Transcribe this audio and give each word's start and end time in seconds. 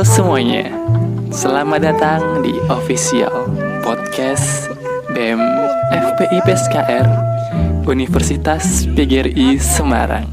Halo 0.00 0.16
semuanya, 0.16 0.64
selamat 1.28 1.80
datang 1.84 2.40
di 2.40 2.56
official 2.72 3.52
podcast 3.84 4.72
BEM 5.12 5.36
FPI 5.92 6.40
PSKR 6.40 7.04
Universitas 7.84 8.88
PGRI 8.96 9.60
Semarang. 9.60 10.24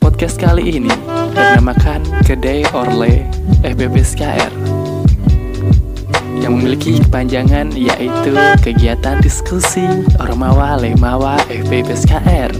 Podcast 0.00 0.40
kali 0.40 0.80
ini 0.80 0.88
bernamakan 1.36 2.00
Kedai 2.24 2.64
Orle 2.72 3.28
FPPSKR 3.60 4.56
yang 6.40 6.56
memiliki 6.56 6.96
kepanjangan 7.04 7.76
yaitu 7.76 8.32
kegiatan 8.64 9.20
diskusi 9.20 9.84
Ormawa 10.16 10.80
Lemawa 10.80 11.36
FPPSKR. 11.52 12.56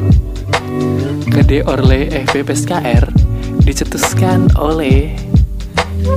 Kedai 1.33 1.65
Orle 1.65 2.13
FPPSKR 2.29 3.26
dicetuskan 3.67 4.47
oleh 4.55 5.11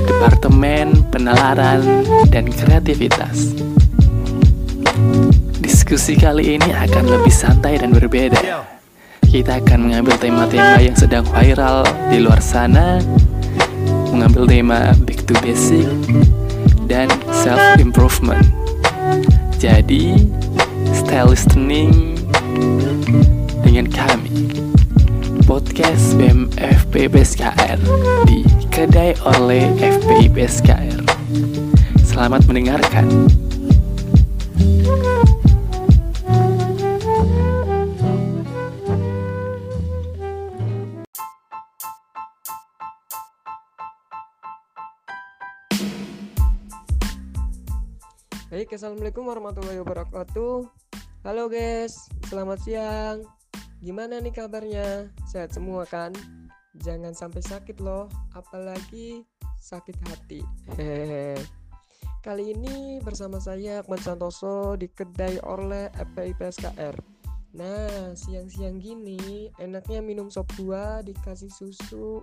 Departemen 0.06 1.02
Penalaran 1.10 2.06
dan 2.30 2.46
Kreativitas. 2.46 3.58
Diskusi 5.58 6.14
kali 6.14 6.54
ini 6.54 6.70
akan 6.70 7.10
lebih 7.10 7.34
santai 7.34 7.82
dan 7.82 7.90
berbeda. 7.90 8.62
Kita 9.26 9.58
akan 9.58 9.90
mengambil 9.90 10.14
tema-tema 10.22 10.78
yang 10.78 10.94
sedang 10.94 11.26
viral 11.26 11.82
di 12.06 12.22
luar 12.22 12.38
sana, 12.38 13.02
mengambil 14.14 14.46
tema 14.46 14.94
back 15.02 15.26
to 15.26 15.34
basic 15.42 15.90
dan 16.86 17.10
self 17.34 17.58
improvement. 17.82 18.46
Jadi, 19.58 20.30
style 20.94 21.34
listening 21.34 22.14
dengan 23.66 23.90
kami 23.90 24.69
podcast 25.46 26.18
BEM 26.20 26.52
FP 26.58 27.08
PSKR 27.08 27.78
di 28.28 28.44
Kedai 28.68 29.16
Orle 29.24 29.72
FPI 29.78 30.28
PSKR. 30.28 31.00
Selamat 32.04 32.44
mendengarkan. 32.50 33.06
Baik, 48.50 48.74
assalamualaikum 48.76 49.24
warahmatullahi 49.24 49.80
wabarakatuh. 49.80 50.68
Halo 51.24 51.44
guys, 51.48 52.10
selamat 52.28 52.58
siang. 52.60 53.39
Gimana 53.80 54.20
nih 54.20 54.36
kabarnya? 54.36 55.08
Sehat 55.24 55.56
semua 55.56 55.88
kan? 55.88 56.12
Jangan 56.84 57.16
sampai 57.16 57.40
sakit 57.40 57.80
loh, 57.80 58.12
apalagi 58.36 59.24
sakit 59.56 59.96
hati. 60.04 60.44
Hehehe. 60.76 61.40
Kali 62.24 62.52
ini 62.52 63.00
bersama 63.00 63.40
saya 63.40 63.80
Akmal 63.80 63.96
Santoso 64.04 64.76
di 64.76 64.84
kedai 64.92 65.40
Orle 65.40 65.88
FPI 65.96 66.36
PSKR. 66.36 66.96
Nah, 67.56 68.12
siang-siang 68.12 68.76
gini 68.76 69.48
enaknya 69.56 70.04
minum 70.04 70.28
sop 70.28 70.52
buah 70.60 71.00
dikasih 71.00 71.48
susu 71.48 72.20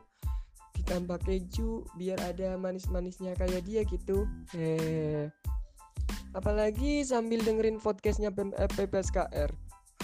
ditambah 0.78 1.25
keju 1.25 1.89
biar 1.97 2.22
ada 2.22 2.53
manis-manisnya 2.61 3.33
kayak 3.33 3.66
dia 3.66 3.81
gitu. 3.81 4.30
Hehehe. 4.53 5.33
Apalagi 6.38 7.02
sambil 7.02 7.41
dengerin 7.41 7.81
podcastnya 7.81 8.30
BEM 8.30 8.53
FPI 8.53 8.85
PSKR. 8.94 9.50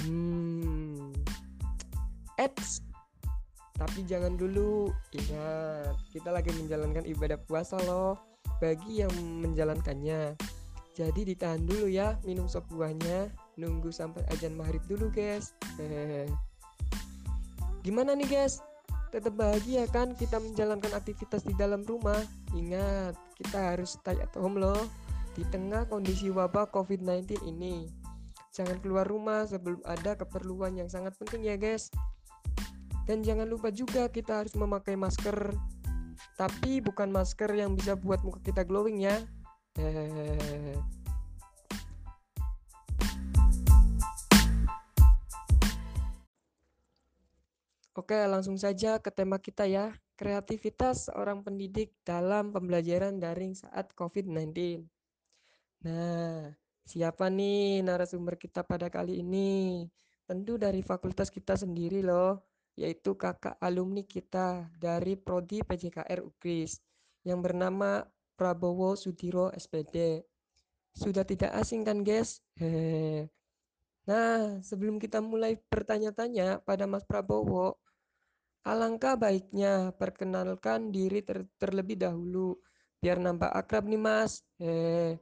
Hmm. 0.01 0.72
Eits, 2.44 2.83
tapi 3.80 4.05
jangan 4.05 4.38
dulu. 4.38 4.94
Ingat, 5.16 5.98
kita 6.14 6.30
lagi 6.30 6.54
menjalankan 6.54 7.08
ibadah 7.09 7.39
puasa 7.42 7.80
loh. 7.87 8.20
Bagi 8.61 9.02
yang 9.02 9.11
menjalankannya. 9.43 10.37
Jadi 10.93 11.26
ditahan 11.26 11.65
dulu 11.65 11.89
ya 11.89 12.21
minum 12.21 12.45
sop 12.45 12.70
buahnya. 12.70 13.33
Nunggu 13.58 13.89
sampai 13.89 14.21
ajan 14.30 14.54
maghrib 14.54 14.83
dulu 14.86 15.09
guys. 15.09 15.58
Gimana 17.81 18.14
nih 18.14 18.30
guys? 18.30 18.61
Tetap 19.10 19.33
bahagia 19.37 19.89
kan 19.89 20.14
kita 20.17 20.37
menjalankan 20.37 20.93
aktivitas 20.93 21.45
di 21.45 21.54
dalam 21.58 21.81
rumah? 21.86 22.21
Ingat, 22.54 23.17
kita 23.42 23.73
harus 23.73 23.98
stay 23.98 24.17
at 24.21 24.33
home 24.37 24.61
loh. 24.61 24.86
Di 25.33 25.42
tengah 25.49 25.89
kondisi 25.89 26.30
wabah 26.30 26.70
COVID-19 26.70 27.42
ini. 27.49 27.89
Jangan 28.54 28.77
keluar 28.86 29.10
rumah 29.10 29.49
sebelum 29.49 29.81
ada 29.81 30.14
keperluan 30.14 30.77
yang 30.77 30.86
sangat 30.86 31.17
penting 31.17 31.42
ya 31.42 31.58
guys. 31.58 31.89
Dan 33.03 33.19
jangan 33.19 33.47
lupa 33.52 33.67
juga 33.67 34.08
kita 34.08 34.43
harus 34.43 34.55
memakai 34.55 34.95
masker. 34.95 35.52
Tapi 36.39 36.80
bukan 36.80 37.11
masker 37.11 37.52
yang 37.52 37.75
bisa 37.75 37.99
buat 37.99 38.23
muka 38.23 38.39
kita 38.39 38.64
glowing 38.64 39.03
ya. 39.03 39.19
Oke, 47.93 48.17
langsung 48.25 48.58
saja 48.58 48.97
ke 48.97 49.13
tema 49.13 49.37
kita 49.37 49.69
ya. 49.69 49.93
Kreativitas 50.17 51.11
seorang 51.11 51.45
pendidik 51.45 51.93
dalam 52.02 52.49
pembelajaran 52.49 53.21
daring 53.21 53.53
saat 53.53 53.93
COVID-19. 53.93 54.81
Nah, 55.86 56.49
siapa 56.89 57.30
nih 57.30 57.86
narasumber 57.86 58.39
kita 58.42 58.65
pada 58.65 58.89
kali 58.89 59.21
ini? 59.21 59.86
Tentu 60.25 60.58
dari 60.58 60.81
fakultas 60.81 61.30
kita 61.30 61.53
sendiri 61.53 62.02
loh, 62.02 62.52
yaitu 62.73 63.14
kakak 63.14 63.58
alumni 63.61 64.02
kita 64.02 64.70
dari 64.82 65.14
Prodi 65.14 65.61
PJKR 65.61 66.26
UGRIS 66.26 66.82
yang 67.23 67.39
bernama 67.39 68.04
Prabowo 68.34 68.98
Sudiro 68.98 69.54
SPD. 69.54 70.26
Sudah 70.94 71.26
tidak 71.26 71.54
asing 71.58 71.86
kan 71.86 72.02
guys? 72.02 72.42
Hehehe. 72.58 73.30
Nah, 74.04 74.60
sebelum 74.60 75.00
kita 75.00 75.23
mulai 75.23 75.56
bertanya-tanya 75.72 76.60
pada 76.66 76.84
Mas 76.89 77.08
Prabowo, 77.08 77.80
alangkah 78.67 79.16
baiknya 79.16 79.95
perkenalkan 79.95 80.92
diri 80.92 81.23
ter- 81.23 81.48
terlebih 81.55 81.95
dahulu 81.95 82.60
biar 83.00 83.22
nampak 83.22 83.54
akrab 83.54 83.86
nih 83.88 84.02
Mas. 84.02 84.44
Hehehe. 84.60 85.22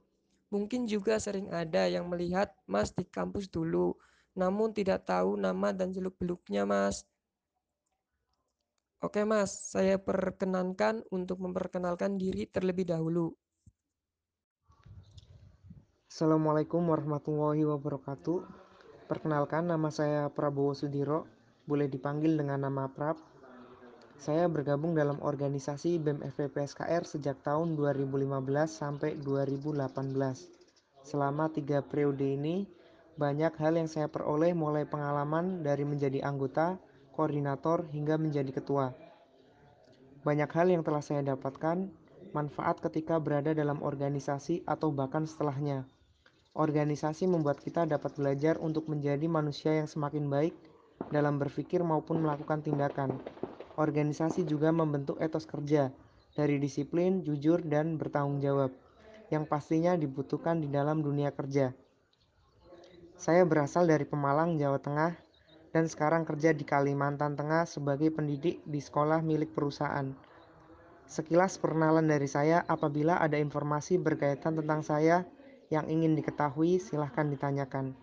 Mungkin 0.52 0.84
juga 0.84 1.16
sering 1.16 1.48
ada 1.48 1.88
yang 1.88 2.12
melihat 2.12 2.52
Mas 2.68 2.92
di 2.92 3.08
kampus 3.08 3.48
dulu, 3.48 3.96
namun 4.36 4.68
tidak 4.76 5.08
tahu 5.08 5.40
nama 5.40 5.72
dan 5.72 5.96
seluk-beluknya 5.96 6.68
Mas. 6.68 7.08
Oke 9.02 9.26
Mas, 9.26 9.50
saya 9.50 9.98
perkenankan 9.98 11.02
untuk 11.10 11.42
memperkenalkan 11.42 12.22
diri 12.22 12.46
terlebih 12.46 12.86
dahulu. 12.86 13.34
Assalamualaikum 16.06 16.86
warahmatullahi 16.86 17.66
wabarakatuh. 17.66 18.46
Perkenalkan 19.10 19.66
nama 19.66 19.90
saya 19.90 20.30
Prabowo 20.30 20.70
Sudiro, 20.70 21.26
boleh 21.66 21.90
dipanggil 21.90 22.38
dengan 22.38 22.62
nama 22.62 22.86
Prab. 22.86 23.18
Saya 24.22 24.46
bergabung 24.46 24.94
dalam 24.94 25.18
organisasi 25.18 25.98
BEM 25.98 26.22
FPPSKR 26.22 27.02
sejak 27.02 27.42
tahun 27.42 27.74
2015 27.74 28.38
sampai 28.70 29.18
2018. 29.18 29.82
Selama 31.02 31.50
tiga 31.50 31.82
periode 31.82 32.22
ini, 32.22 32.70
banyak 33.18 33.50
hal 33.58 33.82
yang 33.82 33.90
saya 33.90 34.06
peroleh 34.06 34.54
mulai 34.54 34.86
pengalaman 34.86 35.66
dari 35.66 35.82
menjadi 35.82 36.22
anggota, 36.22 36.78
koordinator, 37.12 37.86
hingga 37.92 38.16
menjadi 38.16 38.48
ketua. 38.50 38.96
Banyak 40.24 40.50
hal 40.50 40.72
yang 40.72 40.82
telah 40.82 41.04
saya 41.04 41.22
dapatkan, 41.22 41.86
manfaat 42.32 42.80
ketika 42.80 43.20
berada 43.20 43.52
dalam 43.52 43.84
organisasi 43.84 44.64
atau 44.64 44.88
bahkan 44.90 45.28
setelahnya. 45.28 45.84
Organisasi 46.52 47.28
membuat 47.28 47.60
kita 47.60 47.88
dapat 47.88 48.12
belajar 48.16 48.60
untuk 48.60 48.88
menjadi 48.88 49.24
manusia 49.24 49.72
yang 49.72 49.88
semakin 49.88 50.28
baik 50.28 50.54
dalam 51.08 51.40
berpikir 51.40 51.80
maupun 51.80 52.20
melakukan 52.20 52.60
tindakan. 52.60 53.16
Organisasi 53.80 54.44
juga 54.44 54.68
membentuk 54.68 55.16
etos 55.16 55.48
kerja 55.48 55.88
dari 56.36 56.60
disiplin, 56.60 57.24
jujur, 57.24 57.64
dan 57.64 57.96
bertanggung 57.96 58.40
jawab 58.40 58.72
yang 59.32 59.48
pastinya 59.48 59.96
dibutuhkan 59.96 60.60
di 60.60 60.68
dalam 60.68 61.00
dunia 61.00 61.32
kerja. 61.32 61.72
Saya 63.16 63.48
berasal 63.48 63.88
dari 63.88 64.04
Pemalang, 64.04 64.60
Jawa 64.60 64.76
Tengah, 64.76 65.16
dan 65.72 65.88
sekarang 65.88 66.28
kerja 66.28 66.52
di 66.52 66.68
Kalimantan 66.68 67.32
Tengah 67.32 67.64
sebagai 67.64 68.12
pendidik 68.12 68.60
di 68.68 68.78
sekolah 68.78 69.24
milik 69.24 69.56
perusahaan. 69.56 70.12
Sekilas 71.08 71.56
perkenalan 71.60 72.08
dari 72.08 72.28
saya, 72.28 72.64
apabila 72.68 73.20
ada 73.20 73.36
informasi 73.40 74.00
berkaitan 74.00 74.56
tentang 74.56 74.84
saya 74.84 75.24
yang 75.72 75.88
ingin 75.88 76.12
diketahui, 76.16 76.76
silahkan 76.80 77.28
ditanyakan. 77.28 77.96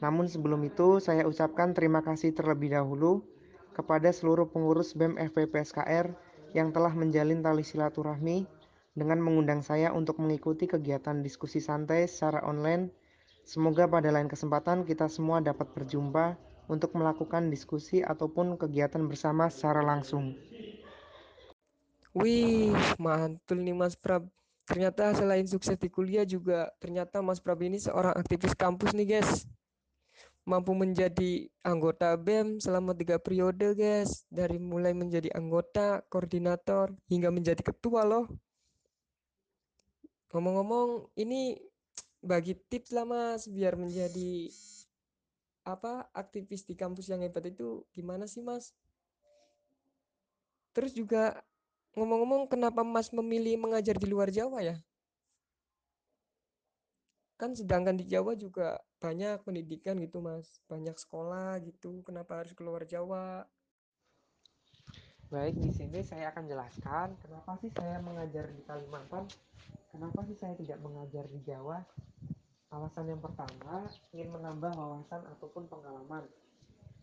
Namun 0.00 0.26
sebelum 0.28 0.64
itu, 0.64 1.00
saya 1.00 1.28
ucapkan 1.28 1.76
terima 1.76 2.00
kasih 2.00 2.32
terlebih 2.32 2.72
dahulu 2.72 3.24
kepada 3.76 4.08
seluruh 4.10 4.48
pengurus 4.48 4.96
BEM 4.96 5.20
FPPSKR 5.20 6.12
yang 6.56 6.72
telah 6.72 6.90
menjalin 6.96 7.44
tali 7.44 7.62
silaturahmi 7.62 8.48
dengan 8.96 9.22
mengundang 9.22 9.62
saya 9.62 9.94
untuk 9.94 10.18
mengikuti 10.18 10.66
kegiatan 10.66 11.22
diskusi 11.22 11.62
santai 11.62 12.08
secara 12.10 12.42
online. 12.42 12.90
Semoga 13.46 13.86
pada 13.86 14.12
lain 14.12 14.26
kesempatan 14.28 14.84
kita 14.84 15.06
semua 15.08 15.40
dapat 15.40 15.70
berjumpa 15.72 16.49
untuk 16.70 16.94
melakukan 16.94 17.50
diskusi 17.50 17.98
ataupun 17.98 18.54
kegiatan 18.54 19.02
bersama 19.10 19.50
secara 19.50 19.82
langsung. 19.82 20.38
Wih, 22.14 22.70
mantul 23.02 23.66
nih 23.66 23.74
Mas 23.74 23.98
Prab. 23.98 24.30
Ternyata 24.70 25.10
selain 25.18 25.50
sukses 25.50 25.74
di 25.74 25.90
kuliah 25.90 26.22
juga 26.22 26.70
ternyata 26.78 27.18
Mas 27.18 27.42
Prab 27.42 27.58
ini 27.58 27.82
seorang 27.82 28.14
aktivis 28.14 28.54
kampus 28.54 28.94
nih 28.94 29.18
guys. 29.18 29.42
Mampu 30.46 30.74
menjadi 30.74 31.50
anggota 31.66 32.14
BEM 32.14 32.62
selama 32.62 32.94
tiga 32.94 33.18
periode 33.18 33.74
guys. 33.74 34.22
Dari 34.30 34.62
mulai 34.62 34.94
menjadi 34.94 35.30
anggota, 35.34 36.06
koordinator, 36.06 36.94
hingga 37.10 37.34
menjadi 37.34 37.62
ketua 37.66 38.06
loh. 38.06 38.30
Ngomong-ngomong, 40.30 41.10
ini 41.18 41.58
bagi 42.22 42.54
tips 42.54 42.94
lah 42.94 43.02
Mas 43.02 43.50
biar 43.50 43.74
menjadi 43.74 44.50
apa 45.64 46.08
aktivis 46.16 46.64
di 46.64 46.74
kampus 46.74 47.10
yang 47.12 47.20
hebat 47.20 47.48
itu 47.48 47.84
gimana 47.92 48.24
sih 48.24 48.40
Mas? 48.40 48.72
Terus 50.70 50.94
juga 50.94 51.42
ngomong-ngomong 51.98 52.46
kenapa 52.46 52.86
Mas 52.86 53.10
memilih 53.10 53.58
mengajar 53.58 53.98
di 53.98 54.06
luar 54.06 54.30
Jawa 54.30 54.62
ya? 54.62 54.76
Kan 57.40 57.56
sedangkan 57.56 57.96
di 57.96 58.04
Jawa 58.04 58.36
juga 58.36 58.78
banyak 59.00 59.40
pendidikan 59.42 59.96
gitu 59.96 60.20
Mas, 60.20 60.60
banyak 60.68 60.94
sekolah 60.94 61.56
gitu. 61.64 62.04
Kenapa 62.04 62.44
harus 62.44 62.52
keluar 62.52 62.84
Jawa? 62.84 63.48
Baik, 65.30 65.56
di 65.62 65.70
sini 65.70 66.02
saya 66.02 66.34
akan 66.34 66.50
jelaskan 66.50 67.14
kenapa 67.22 67.54
sih 67.62 67.70
saya 67.70 68.02
mengajar 68.02 68.50
di 68.50 68.66
Kalimantan, 68.66 69.30
kenapa 69.94 70.26
sih 70.26 70.34
saya 70.34 70.58
tidak 70.58 70.82
mengajar 70.82 71.22
di 71.30 71.38
Jawa. 71.46 71.86
Alasan 72.70 73.10
yang 73.10 73.18
pertama, 73.18 73.90
ingin 74.14 74.30
menambah 74.30 74.70
wawasan 74.78 75.26
ataupun 75.26 75.66
pengalaman. 75.66 76.22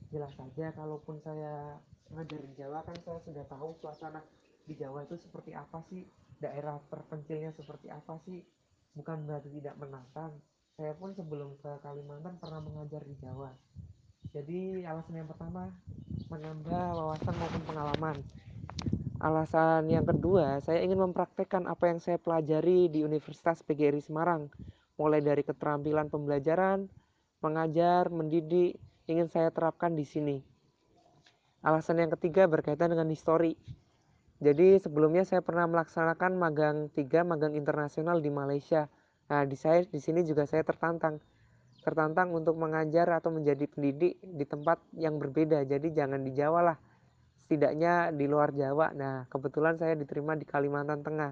Jelas 0.08 0.32
saja, 0.40 0.72
kalaupun 0.72 1.20
saya 1.20 1.76
mengajar 2.08 2.40
di 2.40 2.56
Jawa 2.56 2.88
kan 2.88 2.96
saya 3.04 3.20
sudah 3.28 3.44
tahu 3.52 3.76
suasana 3.84 4.24
di 4.64 4.80
Jawa 4.80 5.04
itu 5.04 5.20
seperti 5.20 5.52
apa 5.52 5.84
sih, 5.92 6.08
daerah 6.40 6.80
terpencilnya 6.88 7.52
seperti 7.52 7.92
apa 7.92 8.16
sih. 8.24 8.48
Bukan 8.96 9.28
berarti 9.28 9.52
tidak 9.60 9.76
menantang. 9.76 10.40
Saya 10.80 10.96
pun 10.96 11.12
sebelum 11.12 11.60
ke 11.60 11.72
Kalimantan 11.84 12.40
pernah 12.40 12.64
mengajar 12.64 13.04
di 13.04 13.20
Jawa. 13.20 13.52
Jadi 14.32 14.88
alasan 14.88 15.20
yang 15.20 15.28
pertama 15.28 15.68
menambah 16.32 16.86
wawasan 16.96 17.36
maupun 17.36 17.64
pengalaman. 17.68 18.16
Alasan 19.20 19.90
yang 19.92 20.08
kedua, 20.08 20.64
saya 20.64 20.80
ingin 20.80 21.12
mempraktekkan 21.12 21.68
apa 21.68 21.92
yang 21.92 22.00
saya 22.00 22.16
pelajari 22.22 22.88
di 22.88 23.02
Universitas 23.02 23.66
PGRI 23.66 24.00
Semarang, 24.00 24.48
mulai 24.98 25.22
dari 25.22 25.46
keterampilan 25.46 26.10
pembelajaran, 26.10 26.90
mengajar, 27.40 28.10
mendidik, 28.10 28.82
ingin 29.06 29.30
saya 29.30 29.54
terapkan 29.54 29.94
di 29.94 30.04
sini. 30.04 30.38
Alasan 31.62 32.02
yang 32.02 32.12
ketiga 32.18 32.50
berkaitan 32.50 32.94
dengan 32.94 33.10
histori. 33.10 33.58
Jadi 34.38 34.78
sebelumnya 34.78 35.26
saya 35.26 35.42
pernah 35.42 35.66
melaksanakan 35.66 36.38
magang 36.38 36.78
tiga 36.94 37.26
magang 37.26 37.58
internasional 37.58 38.22
di 38.22 38.30
Malaysia. 38.30 38.86
Nah, 39.30 39.42
di 39.50 39.58
saya 39.58 39.82
di 39.82 39.98
sini 39.98 40.22
juga 40.22 40.46
saya 40.46 40.62
tertantang 40.62 41.18
tertantang 41.82 42.36
untuk 42.36 42.60
mengajar 42.60 43.08
atau 43.16 43.32
menjadi 43.32 43.64
pendidik 43.64 44.20
di 44.20 44.46
tempat 44.46 44.78
yang 44.94 45.18
berbeda. 45.18 45.64
Jadi 45.64 45.96
jangan 45.96 46.20
di 46.20 46.36
Jawa 46.36 46.74
lah, 46.74 46.78
setidaknya 47.40 48.12
di 48.12 48.28
luar 48.28 48.52
Jawa. 48.52 48.92
Nah, 48.92 49.24
kebetulan 49.32 49.80
saya 49.80 49.96
diterima 49.96 50.36
di 50.36 50.44
Kalimantan 50.44 51.00
Tengah. 51.00 51.32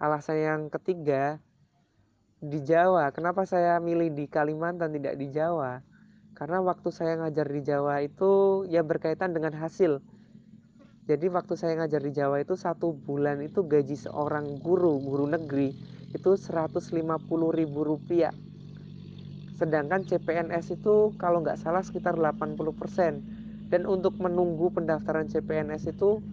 Alasan 0.00 0.36
yang 0.40 0.60
ketiga, 0.72 1.36
di 2.40 2.64
Jawa, 2.64 3.12
kenapa 3.12 3.44
saya 3.44 3.76
milih 3.78 4.12
di 4.16 4.24
Kalimantan 4.24 4.96
tidak 4.96 5.20
di 5.20 5.28
Jawa? 5.28 5.84
Karena 6.32 6.64
waktu 6.64 6.88
saya 6.88 7.20
ngajar 7.20 7.46
di 7.52 7.60
Jawa 7.60 8.00
itu 8.00 8.64
ya 8.68 8.80
berkaitan 8.80 9.36
dengan 9.36 9.52
hasil. 9.56 10.00
Jadi 11.04 11.26
waktu 11.28 11.54
saya 11.54 11.76
ngajar 11.76 12.00
di 12.00 12.12
Jawa 12.16 12.40
itu 12.40 12.56
satu 12.56 12.96
bulan 12.96 13.44
itu 13.44 13.60
gaji 13.64 13.94
seorang 13.94 14.56
guru, 14.64 15.00
guru 15.04 15.28
negeri 15.28 15.76
itu 16.10 16.30
150 16.34 16.90
ribu 17.54 17.80
rupiah 17.86 18.32
sedangkan 19.60 20.08
CPNS 20.08 20.80
itu 20.80 21.12
kalau 21.20 21.44
nggak 21.44 21.60
salah 21.60 21.84
sekitar 21.84 22.16
80% 22.16 22.56
dan 23.68 23.82
untuk 23.84 24.16
menunggu 24.16 24.72
pendaftaran 24.72 25.28
CPNS 25.28 25.92
itu 25.92 26.24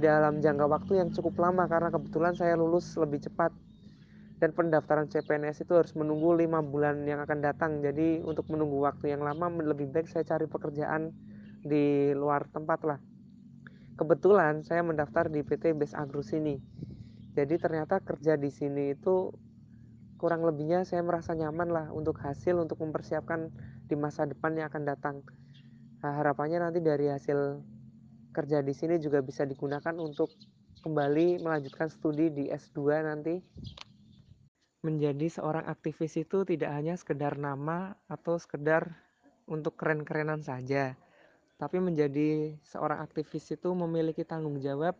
dalam 0.00 0.40
jangka 0.40 0.64
waktu 0.64 1.04
yang 1.04 1.12
cukup 1.12 1.36
lama 1.36 1.68
karena 1.68 1.92
kebetulan 1.92 2.32
saya 2.32 2.56
lulus 2.56 2.96
lebih 2.96 3.20
cepat 3.28 3.52
dan 4.36 4.52
pendaftaran 4.52 5.08
CPNS 5.08 5.64
itu 5.64 5.72
harus 5.72 5.92
menunggu 5.96 6.36
lima 6.36 6.60
bulan 6.60 7.04
yang 7.08 7.24
akan 7.24 7.40
datang 7.40 7.80
jadi 7.80 8.20
untuk 8.20 8.48
menunggu 8.52 8.84
waktu 8.84 9.16
yang 9.16 9.24
lama 9.24 9.48
lebih 9.62 9.88
baik 9.88 10.08
saya 10.08 10.28
cari 10.28 10.44
pekerjaan 10.44 11.12
di 11.64 12.12
luar 12.12 12.44
tempat 12.52 12.80
lah 12.84 12.98
kebetulan 13.96 14.60
saya 14.60 14.84
mendaftar 14.84 15.32
di 15.32 15.40
PT 15.40 15.72
Best 15.72 15.96
Agro 15.96 16.20
sini 16.20 16.60
jadi 17.36 17.60
ternyata 17.60 18.00
kerja 18.00 18.40
di 18.40 18.48
sini 18.48 18.96
itu 18.96 19.28
kurang 20.16 20.40
lebihnya 20.40 20.88
saya 20.88 21.04
merasa 21.04 21.36
nyaman 21.36 21.68
lah 21.68 21.86
untuk 21.92 22.16
hasil 22.24 22.56
untuk 22.56 22.80
mempersiapkan 22.80 23.52
di 23.84 23.94
masa 23.94 24.24
depan 24.24 24.56
yang 24.56 24.72
akan 24.72 24.88
datang. 24.88 25.16
Nah, 26.00 26.12
harapannya 26.16 26.64
nanti 26.64 26.80
dari 26.80 27.12
hasil 27.12 27.60
kerja 28.32 28.64
di 28.64 28.72
sini 28.72 28.96
juga 28.96 29.20
bisa 29.20 29.44
digunakan 29.44 29.92
untuk 30.00 30.32
kembali 30.80 31.44
melanjutkan 31.44 31.92
studi 31.92 32.32
di 32.32 32.48
S2 32.48 33.04
nanti. 33.04 33.36
Menjadi 34.84 35.32
seorang 35.32 35.64
aktivis 35.68 36.16
itu 36.20 36.44
tidak 36.44 36.70
hanya 36.72 36.96
sekedar 36.96 37.40
nama 37.40 37.96
atau 38.10 38.36
sekedar 38.36 38.92
untuk 39.48 39.78
keren-kerenan 39.78 40.42
saja, 40.42 40.98
tapi 41.56 41.80
menjadi 41.80 42.58
seorang 42.66 43.00
aktivis 43.00 43.48
itu 43.54 43.72
memiliki 43.72 44.26
tanggung 44.26 44.60
jawab 44.60 44.98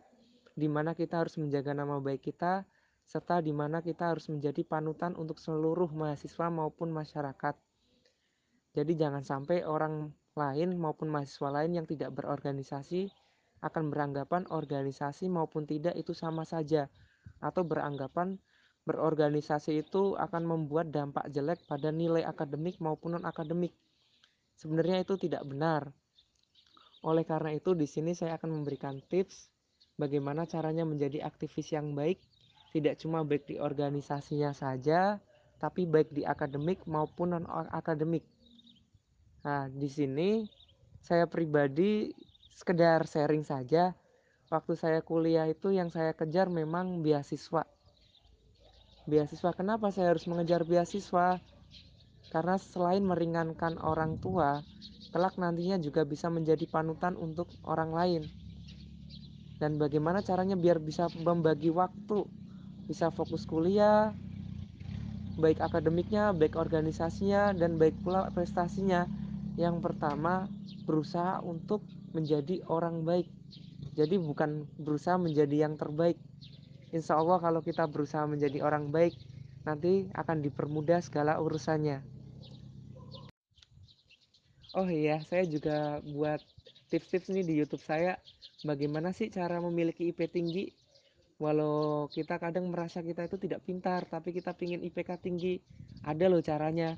di 0.57 0.65
mana 0.65 0.97
kita 0.97 1.21
harus 1.21 1.37
menjaga 1.37 1.77
nama 1.77 2.01
baik 2.01 2.33
kita, 2.33 2.65
serta 3.05 3.45
di 3.45 3.53
mana 3.53 3.85
kita 3.85 4.09
harus 4.09 4.25
menjadi 4.27 4.65
panutan 4.65 5.13
untuk 5.13 5.37
seluruh 5.37 5.87
mahasiswa 5.93 6.49
maupun 6.49 6.89
masyarakat. 6.89 7.55
Jadi 8.73 8.93
jangan 8.97 9.21
sampai 9.21 9.61
orang 9.61 10.09
lain 10.33 10.77
maupun 10.77 11.13
mahasiswa 11.13 11.49
lain 11.61 11.77
yang 11.77 11.85
tidak 11.85 12.13
berorganisasi 12.17 13.09
akan 13.61 13.89
beranggapan 13.89 14.45
organisasi 14.49 15.29
maupun 15.29 15.65
tidak 15.65 15.97
itu 15.97 16.13
sama 16.13 16.45
saja 16.45 16.89
atau 17.41 17.65
beranggapan 17.65 18.37
berorganisasi 18.87 19.83
itu 19.83 20.15
akan 20.15 20.47
membuat 20.47 20.95
dampak 20.95 21.27
jelek 21.35 21.59
pada 21.67 21.91
nilai 21.91 22.23
akademik 22.23 22.79
maupun 22.79 23.19
non 23.19 23.27
akademik. 23.27 23.75
Sebenarnya 24.55 25.03
itu 25.03 25.19
tidak 25.19 25.43
benar. 25.43 25.91
Oleh 27.03 27.27
karena 27.27 27.51
itu 27.51 27.75
di 27.75 27.85
sini 27.85 28.15
saya 28.15 28.39
akan 28.39 28.63
memberikan 28.63 29.03
tips 29.11 29.51
bagaimana 29.99 30.47
caranya 30.47 30.87
menjadi 30.87 31.27
aktivis 31.27 31.75
yang 31.75 31.91
baik 31.91 32.23
tidak 32.77 32.99
cuma 32.99 33.23
baik 33.23 33.47
di 33.47 33.55
organisasinya 33.57 34.51
saja, 34.51 35.17
tapi 35.57 35.87
baik 35.87 36.11
di 36.11 36.27
akademik 36.27 36.83
maupun 36.85 37.33
non 37.33 37.45
akademik. 37.71 38.21
Nah, 39.41 39.71
di 39.71 39.87
sini 39.87 40.43
saya 40.99 41.25
pribadi 41.25 42.11
sekedar 42.51 43.07
sharing 43.07 43.47
saja. 43.47 43.95
Waktu 44.47 44.79
saya 44.79 44.99
kuliah 45.03 45.47
itu 45.47 45.75
yang 45.75 45.91
saya 45.91 46.15
kejar 46.15 46.47
memang 46.47 47.03
beasiswa. 47.03 47.67
Beasiswa 49.07 49.55
kenapa 49.55 49.87
saya 49.89 50.11
harus 50.11 50.27
mengejar 50.27 50.67
beasiswa? 50.67 51.39
Karena 52.27 52.59
selain 52.59 53.07
meringankan 53.07 53.79
orang 53.79 54.19
tua, 54.19 54.59
kelak 55.15 55.39
nantinya 55.39 55.79
juga 55.79 56.03
bisa 56.03 56.27
menjadi 56.27 56.67
panutan 56.67 57.15
untuk 57.15 57.47
orang 57.63 57.95
lain. 57.95 58.23
Dan 59.57 59.79
bagaimana 59.79 60.19
caranya 60.19 60.59
biar 60.59 60.77
bisa 60.83 61.07
membagi 61.23 61.71
waktu 61.71 62.27
bisa 62.87 63.11
fokus 63.11 63.47
kuliah 63.47 64.11
baik 65.37 65.61
akademiknya, 65.61 66.33
baik 66.33 66.57
organisasinya, 66.57 67.53
dan 67.53 67.77
baik 67.77 67.93
pula 68.01 68.27
prestasinya. 68.33 69.05
Yang 69.55 69.85
pertama, 69.85 70.49
berusaha 70.89 71.39
untuk 71.45 71.85
menjadi 72.11 72.65
orang 72.67 73.05
baik. 73.05 73.29
Jadi 73.93 74.17
bukan 74.17 74.65
berusaha 74.81 75.17
menjadi 75.21 75.69
yang 75.69 75.77
terbaik. 75.77 76.17
Insya 76.97 77.21
Allah 77.21 77.37
kalau 77.37 77.61
kita 77.61 77.85
berusaha 77.85 78.25
menjadi 78.25 78.65
orang 78.65 78.89
baik, 78.89 79.13
nanti 79.61 80.09
akan 80.17 80.41
dipermudah 80.41 81.05
segala 81.05 81.37
urusannya. 81.37 82.01
Oh 84.73 84.89
iya, 84.89 85.21
saya 85.29 85.45
juga 85.45 86.01
buat 86.01 86.41
tips-tips 86.89 87.29
nih 87.29 87.45
di 87.45 87.53
YouTube 87.61 87.85
saya. 87.85 88.17
Bagaimana 88.65 89.13
sih 89.13 89.29
cara 89.29 89.61
memiliki 89.61 90.09
IP 90.09 90.25
tinggi? 90.33 90.73
walau 91.37 92.09
kita 92.09 92.41
kadang 92.41 92.73
merasa 92.73 93.05
kita 93.05 93.29
itu 93.29 93.37
tidak 93.37 93.61
pintar 93.61 94.09
tapi 94.09 94.33
kita 94.33 94.57
pingin 94.57 94.81
IPK 94.81 95.21
tinggi 95.21 95.61
ada 96.01 96.25
loh 96.25 96.41
caranya 96.41 96.97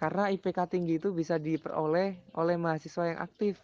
karena 0.00 0.32
IPK 0.32 0.72
tinggi 0.72 0.96
itu 0.96 1.12
bisa 1.12 1.36
diperoleh 1.36 2.32
oleh 2.32 2.56
mahasiswa 2.56 3.12
yang 3.12 3.20
aktif 3.20 3.60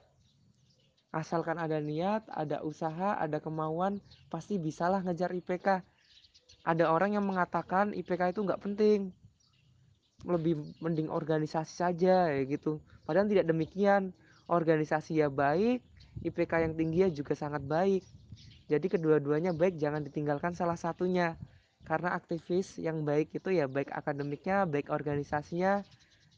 asalkan 1.14 1.62
ada 1.62 1.78
niat 1.78 2.26
ada 2.26 2.66
usaha 2.66 3.14
ada 3.14 3.38
kemauan 3.38 4.02
pasti 4.26 4.59
bisalah 4.59 5.00
ngejar 5.06 5.30
IPK 5.30 5.87
ada 6.64 6.88
orang 6.88 7.12
yang 7.12 7.28
mengatakan 7.28 7.92
IPK 7.92 8.33
itu 8.33 8.40
nggak 8.40 8.64
penting. 8.64 9.12
Lebih 10.25 10.56
mending 10.80 11.12
organisasi 11.12 11.85
saja 11.85 12.33
ya 12.33 12.42
gitu. 12.49 12.80
Padahal 13.04 13.28
tidak 13.28 13.44
demikian. 13.52 14.16
Organisasi 14.44 15.25
ya 15.25 15.28
baik 15.33 15.80
IPK 16.25 16.52
yang 16.68 16.75
tinggi 16.76 17.04
ya 17.04 17.09
juga 17.12 17.37
sangat 17.37 17.64
baik. 17.68 18.04
Jadi 18.64 18.87
kedua-duanya 18.88 19.52
baik, 19.52 19.76
jangan 19.76 20.00
ditinggalkan 20.00 20.56
salah 20.56 20.76
satunya. 20.80 21.37
Karena 21.85 22.16
aktivis 22.16 22.80
yang 22.80 23.04
baik 23.04 23.37
itu 23.37 23.52
ya 23.52 23.68
baik 23.68 23.92
akademiknya, 23.92 24.64
baik 24.64 24.88
organisasinya, 24.88 25.85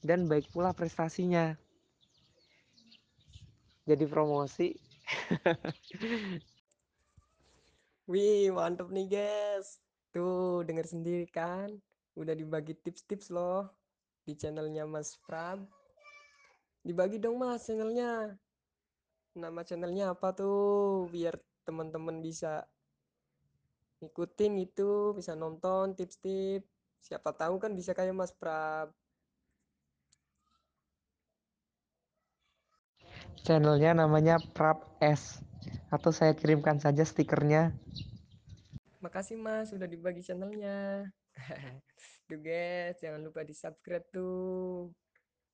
dan 0.02 0.26
baik 0.26 0.50
pula 0.50 0.74
prestasinya. 0.74 1.54
Jadi 3.86 4.04
promosi. 4.10 4.74
Wih, 8.10 8.50
mantep 8.50 8.90
nih 8.90 9.06
guys. 9.06 9.78
Tuh, 10.10 10.66
denger 10.66 10.86
sendiri 10.90 11.26
kan. 11.30 11.70
Udah 12.18 12.34
dibagi 12.34 12.74
tips-tips 12.74 13.30
loh 13.30 13.70
di 14.26 14.34
channelnya 14.34 14.82
Mas 14.90 15.14
Prab. 15.22 15.62
Dibagi 16.82 17.22
dong 17.22 17.38
Mas 17.38 17.62
channelnya. 17.70 18.34
Nama 19.38 19.60
channelnya 19.62 20.18
apa 20.18 20.34
tuh? 20.34 21.06
Biar 21.14 21.38
teman-teman 21.62 22.18
bisa 22.18 22.66
ikutin 24.02 24.66
itu, 24.66 25.14
bisa 25.14 25.38
nonton 25.38 25.94
tips-tips. 25.94 26.66
Siapa 27.06 27.30
tahu 27.38 27.62
kan 27.62 27.70
bisa 27.70 27.94
kayak 27.94 28.18
Mas 28.18 28.34
Prab. 28.34 28.90
Channelnya 33.46 33.94
namanya 33.94 34.42
Prap 34.42 34.98
S. 34.98 35.38
Atau 35.94 36.10
saya 36.10 36.34
kirimkan 36.34 36.82
saja 36.82 37.06
stikernya. 37.06 37.70
Makasih 38.98 39.38
Mas 39.38 39.70
sudah 39.70 39.86
dibagi 39.86 40.18
channelnya. 40.18 41.06
Tuh 42.26 42.42
guys, 42.42 42.98
jangan 42.98 43.22
lupa 43.22 43.46
di 43.46 43.54
subscribe 43.54 44.02
tuh. 44.10 44.90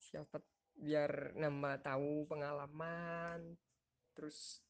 Siapa 0.01 0.41
biar 0.73 1.37
nambah 1.37 1.85
tahu 1.85 2.25
pengalaman. 2.33 3.61
Terus 4.17 4.65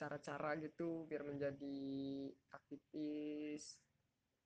cara-cara 0.00 0.56
gitu 0.56 1.04
biar 1.12 1.28
menjadi 1.28 1.76
aktivis 2.56 3.76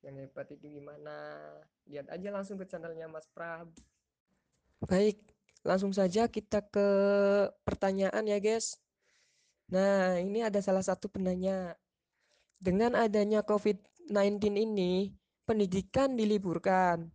yang 0.03 0.19
hebat 0.19 0.51
itu 0.51 0.67
gimana. 0.67 1.47
Lihat 1.87 2.11
aja 2.11 2.35
langsung 2.35 2.59
ke 2.59 2.67
channelnya 2.67 3.07
Mas 3.07 3.31
Prab. 3.31 3.71
Baik, 4.83 5.30
langsung 5.61 5.93
saja 5.93 6.27
kita 6.27 6.65
ke 6.65 6.89
pertanyaan 7.65 8.25
ya 8.25 8.39
guys. 8.41 8.81
Nah, 9.71 10.19
ini 10.19 10.43
ada 10.43 10.59
salah 10.59 10.83
satu 10.83 11.07
penanya. 11.07 11.79
Dengan 12.61 12.99
adanya 12.99 13.41
COVID-19 13.47 14.59
ini, 14.59 15.15
pendidikan 15.47 16.19
diliburkan 16.19 17.09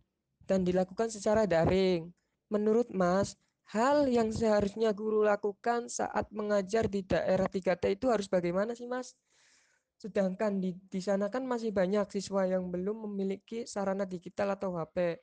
dan 0.48 0.64
dilakukan 0.64 1.12
secara 1.12 1.44
daring. 1.44 2.10
Menurut 2.48 2.90
Mas, 2.94 3.36
hal 3.70 4.06
yang 4.06 4.30
seharusnya 4.30 4.94
guru 4.94 5.26
lakukan 5.26 5.90
saat 5.90 6.30
mengajar 6.30 6.86
di 6.86 7.02
daerah 7.02 7.50
3T 7.50 7.98
itu 7.98 8.06
harus 8.08 8.30
bagaimana 8.30 8.72
sih 8.72 8.86
Mas? 8.86 9.14
Sedangkan 9.96 10.60
di, 10.60 10.76
di 10.86 11.00
sana 11.02 11.32
kan 11.32 11.42
masih 11.44 11.72
banyak 11.72 12.08
siswa 12.12 12.46
yang 12.46 12.68
belum 12.70 13.10
memiliki 13.10 13.64
sarana 13.66 14.04
digital 14.04 14.54
atau 14.54 14.76
HP. 14.76 15.20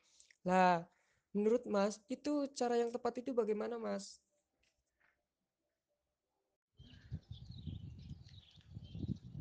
Lah, 0.50 0.84
menurut 1.34 1.64
Mas, 1.66 2.00
itu 2.08 2.48
cara 2.54 2.78
yang 2.82 2.94
tepat 2.94 3.14
itu 3.22 3.34
bagaimana 3.34 3.76
Mas? 3.82 4.22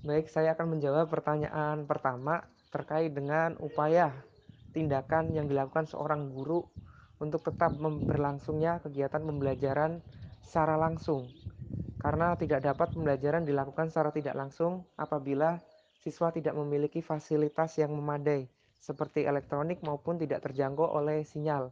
Baik, 0.02 0.26
saya 0.26 0.58
akan 0.58 0.74
menjawab 0.78 1.06
pertanyaan 1.14 1.86
pertama 1.86 2.42
terkait 2.74 3.14
dengan 3.14 3.54
upaya 3.62 4.10
tindakan 4.74 5.30
yang 5.36 5.46
dilakukan 5.46 5.86
seorang 5.86 6.32
guru 6.32 6.66
untuk 7.22 7.46
tetap 7.46 7.78
berlangsungnya 7.78 8.82
kegiatan 8.82 9.22
pembelajaran 9.22 10.02
secara 10.42 10.74
langsung. 10.74 11.30
Karena 12.02 12.34
tidak 12.34 12.66
dapat 12.66 12.90
pembelajaran 12.98 13.46
dilakukan 13.46 13.94
secara 13.94 14.10
tidak 14.10 14.34
langsung 14.34 14.82
apabila 14.98 15.62
siswa 16.02 16.34
tidak 16.34 16.58
memiliki 16.58 16.98
fasilitas 16.98 17.78
yang 17.78 17.94
memadai 17.94 18.50
seperti 18.82 19.22
elektronik 19.22 19.78
maupun 19.86 20.18
tidak 20.18 20.42
terjangkau 20.42 20.90
oleh 20.90 21.22
sinyal. 21.22 21.70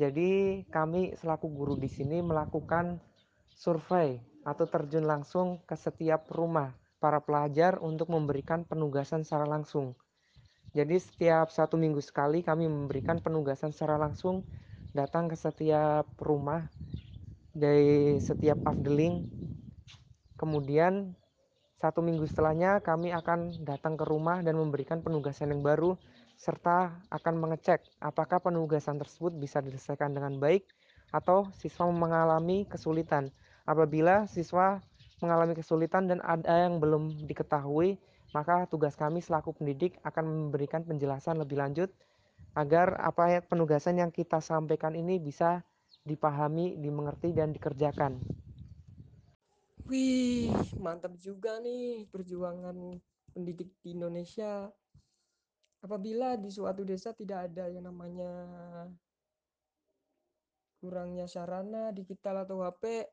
Jadi 0.00 0.64
kami 0.72 1.12
selaku 1.20 1.52
guru 1.52 1.76
di 1.76 1.92
sini 1.92 2.24
melakukan 2.24 2.96
survei 3.52 4.16
atau 4.48 4.64
terjun 4.64 5.04
langsung 5.04 5.60
ke 5.68 5.76
setiap 5.76 6.24
rumah 6.32 6.72
para 6.96 7.20
pelajar 7.20 7.76
untuk 7.84 8.08
memberikan 8.08 8.64
penugasan 8.64 9.20
secara 9.20 9.44
langsung. 9.44 9.92
Jadi 10.72 10.96
setiap 10.96 11.52
satu 11.52 11.76
minggu 11.76 12.00
sekali 12.00 12.40
kami 12.40 12.64
memberikan 12.64 13.20
penugasan 13.20 13.76
secara 13.76 14.00
langsung 14.00 14.40
datang 14.96 15.28
ke 15.28 15.36
setiap 15.36 16.08
rumah 16.16 16.64
dari 17.52 18.16
setiap 18.22 18.64
afdeling. 18.64 19.26
Kemudian 20.40 21.12
satu 21.76 22.00
minggu 22.00 22.24
setelahnya 22.24 22.80
kami 22.80 23.12
akan 23.12 23.64
datang 23.66 23.96
ke 24.00 24.04
rumah 24.08 24.40
dan 24.40 24.56
memberikan 24.56 25.04
penugasan 25.04 25.52
yang 25.52 25.60
baru 25.60 26.00
serta 26.40 26.96
akan 27.12 27.36
mengecek 27.36 27.84
apakah 28.00 28.40
penugasan 28.40 28.96
tersebut 28.96 29.36
bisa 29.36 29.60
diselesaikan 29.60 30.16
dengan 30.16 30.40
baik 30.40 30.64
atau 31.12 31.52
siswa 31.52 31.84
mengalami 31.92 32.64
kesulitan. 32.64 33.28
Apabila 33.68 34.24
siswa 34.24 34.80
mengalami 35.20 35.52
kesulitan 35.52 36.08
dan 36.08 36.24
ada 36.24 36.64
yang 36.64 36.80
belum 36.80 37.28
diketahui, 37.28 38.00
maka 38.32 38.64
tugas 38.72 38.96
kami 38.96 39.20
selaku 39.20 39.52
pendidik 39.52 40.00
akan 40.00 40.48
memberikan 40.48 40.80
penjelasan 40.80 41.36
lebih 41.36 41.60
lanjut 41.60 41.92
agar 42.56 42.96
apa 43.04 43.36
ya 43.36 43.40
penugasan 43.44 44.00
yang 44.00 44.08
kita 44.08 44.40
sampaikan 44.40 44.96
ini 44.96 45.20
bisa 45.20 45.60
dipahami, 46.08 46.80
dimengerti 46.80 47.36
dan 47.36 47.52
dikerjakan. 47.52 48.16
Wih, 49.84 50.54
mantap 50.80 51.18
juga 51.20 51.60
nih 51.60 52.08
perjuangan 52.08 52.96
pendidik 53.36 53.74
di 53.84 53.92
Indonesia. 53.92 54.72
Apabila 55.80 56.36
di 56.36 56.52
suatu 56.52 56.84
desa 56.84 57.16
tidak 57.16 57.48
ada 57.48 57.72
yang 57.72 57.88
namanya 57.88 58.32
kurangnya 60.80 61.28
sarana 61.28 61.92
digital 61.92 62.44
atau 62.44 62.60
HP, 62.64 63.08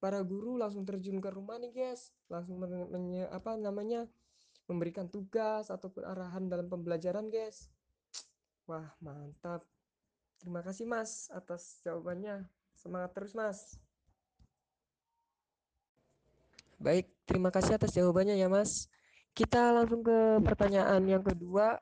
para 0.00 0.24
guru 0.24 0.56
langsung 0.56 0.88
terjun 0.88 1.20
ke 1.20 1.28
rumah 1.28 1.60
nih 1.60 1.72
guys. 1.72 2.12
Langsung 2.32 2.56
men, 2.56 2.88
apa 3.28 3.56
namanya 3.60 4.08
memberikan 4.64 5.12
tugas 5.12 5.68
ataupun 5.68 6.08
arahan 6.08 6.48
dalam 6.48 6.72
pembelajaran 6.72 7.28
guys. 7.28 7.68
Wah 8.64 8.88
mantap. 9.04 9.60
Terima 10.40 10.64
kasih 10.64 10.88
mas 10.88 11.28
atas 11.36 11.84
jawabannya. 11.84 12.48
Semangat 12.72 13.12
terus 13.12 13.36
mas. 13.36 13.76
Baik 16.80 17.12
terima 17.28 17.52
kasih 17.52 17.76
atas 17.76 17.92
jawabannya 17.92 18.40
ya 18.40 18.48
mas. 18.48 18.88
Kita 19.36 19.76
langsung 19.76 20.00
ke 20.00 20.40
pertanyaan 20.40 21.04
yang 21.04 21.20
kedua 21.20 21.76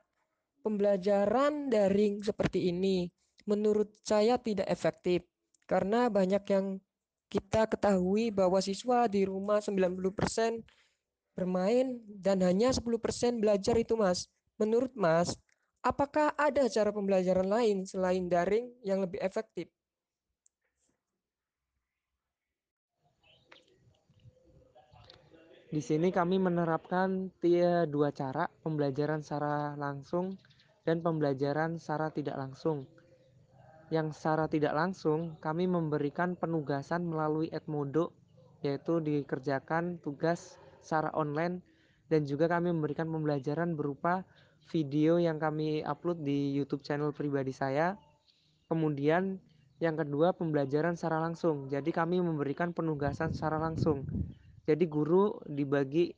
pembelajaran 0.61 1.71
daring 1.71 2.21
seperti 2.21 2.69
ini 2.69 3.09
menurut 3.49 3.89
saya 4.05 4.37
tidak 4.37 4.69
efektif 4.69 5.25
karena 5.65 6.09
banyak 6.09 6.43
yang 6.49 6.81
kita 7.29 7.69
ketahui 7.69 8.33
bahwa 8.33 8.57
siswa 8.57 9.05
di 9.05 9.21
rumah 9.25 9.61
90% 9.61 10.65
bermain 11.37 12.01
dan 12.09 12.41
hanya 12.41 12.73
10% 12.73 12.89
belajar 13.37 13.77
itu 13.77 13.93
Mas. 13.93 14.27
Menurut 14.57 14.91
Mas, 14.97 15.37
apakah 15.85 16.33
ada 16.35 16.65
cara 16.67 16.89
pembelajaran 16.89 17.47
lain 17.47 17.85
selain 17.85 18.27
daring 18.27 18.73
yang 18.81 19.05
lebih 19.05 19.21
efektif? 19.21 19.69
Di 25.69 25.85
sini 25.85 26.09
kami 26.09 26.41
menerapkan 26.41 27.29
dua 27.85 28.09
cara 28.09 28.49
pembelajaran 28.65 29.21
secara 29.21 29.77
langsung 29.77 30.33
dan 30.89 31.05
pembelajaran 31.05 31.77
secara 31.77 32.09
tidak 32.09 32.33
langsung 32.41 32.89
yang 33.93 34.09
secara 34.09 34.49
tidak 34.49 34.73
langsung 34.73 35.37
kami 35.37 35.69
memberikan 35.69 36.33
penugasan 36.33 37.05
melalui 37.05 37.53
Edmodo 37.53 38.13
yaitu 38.65 38.97
dikerjakan 39.01 40.01
tugas 40.01 40.57
secara 40.81 41.13
online 41.13 41.61
dan 42.09 42.25
juga 42.25 42.49
kami 42.49 42.73
memberikan 42.73 43.09
pembelajaran 43.09 43.77
berupa 43.77 44.25
video 44.69 45.17
yang 45.17 45.41
kami 45.41 45.81
upload 45.85 46.21
di 46.21 46.53
YouTube 46.53 46.85
channel 46.85 47.13
pribadi 47.13 47.53
saya. 47.53 47.97
Kemudian 48.69 49.41
yang 49.81 49.97
kedua 49.97 50.33
pembelajaran 50.33 50.93
secara 50.93 51.21
langsung. 51.21 51.69
Jadi 51.69 51.89
kami 51.89 52.21
memberikan 52.21 52.73
penugasan 52.73 53.33
secara 53.33 53.57
langsung. 53.57 54.05
Jadi 54.69 54.85
guru 54.85 55.41
dibagi 55.49 56.13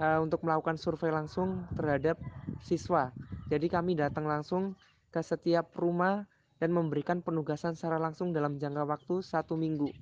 uh, 0.00 0.18
untuk 0.20 0.44
melakukan 0.44 0.76
survei 0.80 1.12
langsung 1.12 1.64
terhadap 1.76 2.20
siswa. 2.64 3.12
Jadi 3.52 3.70
kami 3.70 3.94
datang 3.94 4.26
langsung 4.26 4.74
ke 5.12 5.20
setiap 5.22 5.70
rumah 5.78 6.26
dan 6.56 6.72
memberikan 6.72 7.20
penugasan 7.20 7.76
secara 7.76 8.00
langsung 8.00 8.32
dalam 8.32 8.56
jangka 8.56 8.84
waktu 8.88 9.20
satu 9.20 9.54
minggu. 9.54 9.92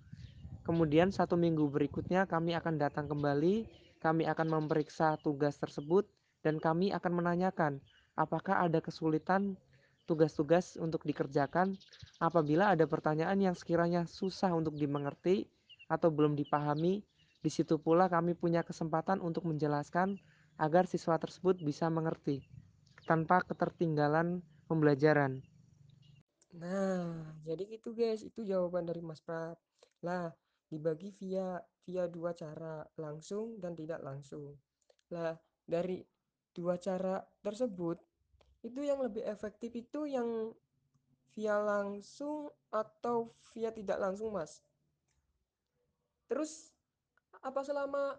Kemudian 0.65 1.13
satu 1.13 1.37
minggu 1.37 1.69
berikutnya 1.69 2.25
kami 2.25 2.57
akan 2.57 2.81
datang 2.81 3.05
kembali, 3.05 3.69
kami 4.01 4.25
akan 4.25 4.49
memeriksa 4.49 5.21
tugas 5.21 5.61
tersebut 5.61 6.09
dan 6.41 6.57
kami 6.57 6.93
akan 6.93 7.13
menanyakan 7.21 7.81
apakah 8.15 8.65
ada 8.65 8.79
kesulitan 8.81 9.59
tugas-tugas 10.05 10.77
untuk 10.77 11.01
dikerjakan 11.09 11.75
apabila 12.21 12.77
ada 12.77 12.85
pertanyaan 12.85 13.41
yang 13.41 13.57
sekiranya 13.57 14.05
susah 14.05 14.53
untuk 14.53 14.77
dimengerti 14.77 15.49
atau 15.89 16.13
belum 16.13 16.37
dipahami 16.37 17.01
Di 17.45 17.53
situ 17.53 17.77
pula 17.77 18.09
kami 18.09 18.33
punya 18.33 18.65
kesempatan 18.65 19.21
untuk 19.21 19.45
menjelaskan 19.45 20.17
agar 20.57 20.89
siswa 20.89 21.21
tersebut 21.21 21.61
bisa 21.61 21.93
mengerti 21.93 22.41
tanpa 23.05 23.45
ketertinggalan 23.45 24.41
pembelajaran. 24.65 25.45
Nah, 26.57 27.37
jadi 27.45 27.77
gitu 27.77 27.93
guys, 27.93 28.25
itu 28.25 28.49
jawaban 28.49 28.89
dari 28.89 29.05
Mas 29.05 29.21
Prab. 29.21 29.61
Lah, 30.01 30.33
dibagi 30.73 31.13
via 31.13 31.61
via 31.85 32.09
dua 32.09 32.33
cara, 32.33 32.89
langsung 32.97 33.61
dan 33.61 33.77
tidak 33.77 34.01
langsung. 34.01 34.57
Lah, 35.13 35.37
dari 35.69 36.01
dua 36.57 36.81
cara 36.81 37.21
tersebut, 37.45 38.01
itu 38.65 38.81
yang 38.81 39.05
lebih 39.05 39.21
efektif 39.29 39.77
itu 39.77 40.09
yang 40.09 40.57
via 41.37 41.61
langsung 41.61 42.49
atau 42.73 43.37
via 43.53 43.69
tidak 43.69 44.01
langsung, 44.01 44.33
Mas? 44.33 44.65
Terus 46.31 46.74
apa 47.45 47.61
selama 47.61 48.17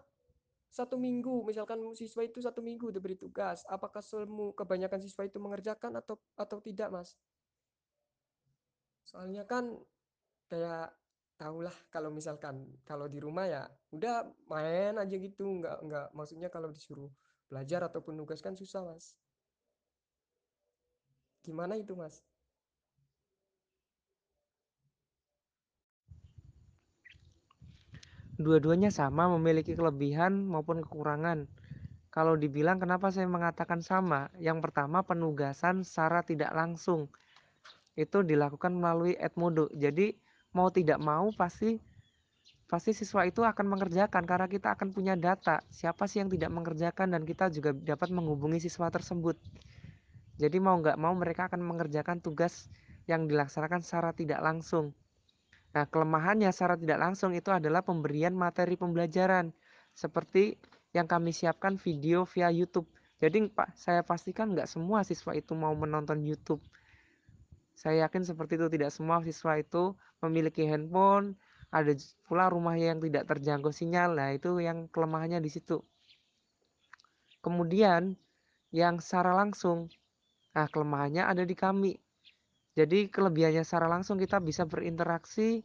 satu 0.70 0.96
minggu, 1.00 1.42
misalkan 1.46 1.78
siswa 1.98 2.22
itu 2.26 2.38
satu 2.42 2.60
minggu 2.62 2.92
diberi 2.94 3.16
tugas, 3.18 3.64
apakah 3.66 4.02
semua 4.04 4.52
kebanyakan 4.54 5.00
siswa 5.02 5.22
itu 5.26 5.38
mengerjakan 5.42 5.92
atau 6.00 6.20
atau 6.36 6.58
tidak, 6.62 6.88
Mas? 6.94 7.10
Soalnya 9.06 9.42
kan 9.46 9.64
kayak 10.50 10.94
tahulah 11.40 11.74
kalau 11.92 12.10
misalkan 12.14 12.56
kalau 12.88 13.06
di 13.08 13.18
rumah 13.20 13.46
ya 13.48 13.62
udah 13.92 14.26
main 14.52 14.94
aja 15.02 15.16
gitu, 15.16 15.44
nggak 15.60 15.76
nggak 15.86 16.06
maksudnya 16.16 16.48
kalau 16.52 16.68
disuruh 16.72 17.10
belajar 17.50 17.80
ataupun 17.88 18.14
tugas 18.20 18.40
kan 18.42 18.54
susah, 18.58 18.82
Mas. 18.86 19.16
Gimana 21.46 21.74
itu, 21.78 21.94
Mas? 21.94 22.26
Dua-duanya 28.36 28.92
sama 28.92 29.32
memiliki 29.32 29.72
kelebihan 29.72 30.44
maupun 30.44 30.84
kekurangan. 30.84 31.48
Kalau 32.12 32.36
dibilang 32.36 32.76
kenapa 32.76 33.08
saya 33.08 33.24
mengatakan 33.24 33.80
sama? 33.80 34.28
Yang 34.36 34.68
pertama 34.68 35.00
penugasan 35.04 35.84
secara 35.84 36.20
tidak 36.20 36.52
langsung. 36.52 37.08
Itu 37.96 38.20
dilakukan 38.20 38.76
melalui 38.76 39.16
Edmodo. 39.16 39.72
Jadi 39.72 40.12
mau 40.52 40.68
tidak 40.68 41.00
mau 41.00 41.32
pasti 41.32 41.80
pasti 42.66 42.92
siswa 42.92 43.24
itu 43.24 43.46
akan 43.46 43.66
mengerjakan 43.72 44.26
karena 44.26 44.48
kita 44.50 44.74
akan 44.74 44.90
punya 44.90 45.14
data 45.14 45.62
siapa 45.70 46.10
sih 46.10 46.18
yang 46.18 46.28
tidak 46.28 46.50
mengerjakan 46.50 47.14
dan 47.14 47.22
kita 47.22 47.46
juga 47.48 47.70
dapat 47.72 48.12
menghubungi 48.12 48.60
siswa 48.60 48.92
tersebut. 48.92 49.40
Jadi 50.36 50.60
mau 50.60 50.76
nggak 50.76 51.00
mau 51.00 51.16
mereka 51.16 51.48
akan 51.48 51.64
mengerjakan 51.64 52.20
tugas 52.20 52.68
yang 53.08 53.24
dilaksanakan 53.24 53.80
secara 53.80 54.12
tidak 54.12 54.44
langsung. 54.44 54.92
Nah, 55.76 55.84
kelemahannya 55.84 56.48
secara 56.56 56.80
tidak 56.80 56.96
langsung 56.96 57.36
itu 57.36 57.52
adalah 57.52 57.84
pemberian 57.84 58.32
materi 58.32 58.80
pembelajaran 58.80 59.52
seperti 59.92 60.56
yang 60.96 61.04
kami 61.04 61.36
siapkan 61.36 61.76
video 61.76 62.24
via 62.24 62.48
YouTube. 62.48 62.88
Jadi 63.20 63.52
Pak, 63.52 63.76
saya 63.76 64.00
pastikan 64.00 64.56
nggak 64.56 64.72
semua 64.72 65.04
siswa 65.04 65.36
itu 65.36 65.52
mau 65.52 65.76
menonton 65.76 66.24
YouTube. 66.24 66.64
Saya 67.76 68.08
yakin 68.08 68.24
seperti 68.24 68.56
itu 68.56 68.72
tidak 68.72 68.88
semua 68.88 69.20
siswa 69.20 69.60
itu 69.60 69.92
memiliki 70.24 70.64
handphone, 70.64 71.36
ada 71.68 71.92
pula 72.24 72.48
rumah 72.48 72.72
yang 72.80 72.96
tidak 73.04 73.28
terjangkau 73.28 73.68
sinyal. 73.68 74.16
Nah, 74.16 74.32
itu 74.32 74.56
yang 74.64 74.88
kelemahannya 74.88 75.44
di 75.44 75.52
situ. 75.52 75.84
Kemudian 77.44 78.16
yang 78.72 78.96
secara 79.04 79.36
langsung, 79.36 79.92
nah 80.56 80.64
kelemahannya 80.72 81.28
ada 81.28 81.44
di 81.44 81.52
kami. 81.52 82.00
Jadi 82.76 83.08
kelebihannya 83.08 83.64
secara 83.64 83.88
langsung 83.88 84.20
kita 84.20 84.36
bisa 84.36 84.68
berinteraksi 84.68 85.64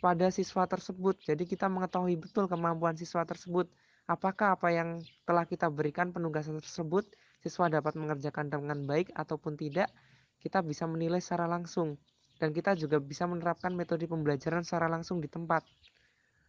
pada 0.00 0.32
siswa 0.32 0.64
tersebut. 0.64 1.20
Jadi 1.20 1.44
kita 1.44 1.68
mengetahui 1.68 2.16
betul 2.16 2.48
kemampuan 2.48 2.96
siswa 2.96 3.28
tersebut. 3.28 3.68
Apakah 4.08 4.56
apa 4.56 4.72
yang 4.72 5.04
telah 5.28 5.44
kita 5.44 5.68
berikan 5.68 6.16
penugasan 6.16 6.56
tersebut 6.64 7.04
siswa 7.44 7.68
dapat 7.68 7.92
mengerjakan 8.00 8.48
dengan 8.48 8.88
baik 8.88 9.12
ataupun 9.12 9.60
tidak, 9.60 9.92
kita 10.40 10.64
bisa 10.64 10.88
menilai 10.88 11.20
secara 11.20 11.44
langsung. 11.44 12.00
Dan 12.40 12.56
kita 12.56 12.72
juga 12.72 13.02
bisa 13.02 13.28
menerapkan 13.28 13.74
metode 13.76 14.08
pembelajaran 14.08 14.64
secara 14.64 14.88
langsung 14.88 15.20
di 15.20 15.28
tempat. 15.28 15.66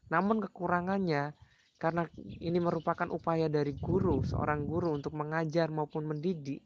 Namun 0.08 0.40
kekurangannya, 0.40 1.36
karena 1.82 2.08
ini 2.40 2.64
merupakan 2.64 3.10
upaya 3.12 3.52
dari 3.52 3.76
guru, 3.76 4.24
seorang 4.24 4.70
guru 4.70 4.94
untuk 4.94 5.18
mengajar 5.18 5.68
maupun 5.74 6.06
mendidik, 6.06 6.62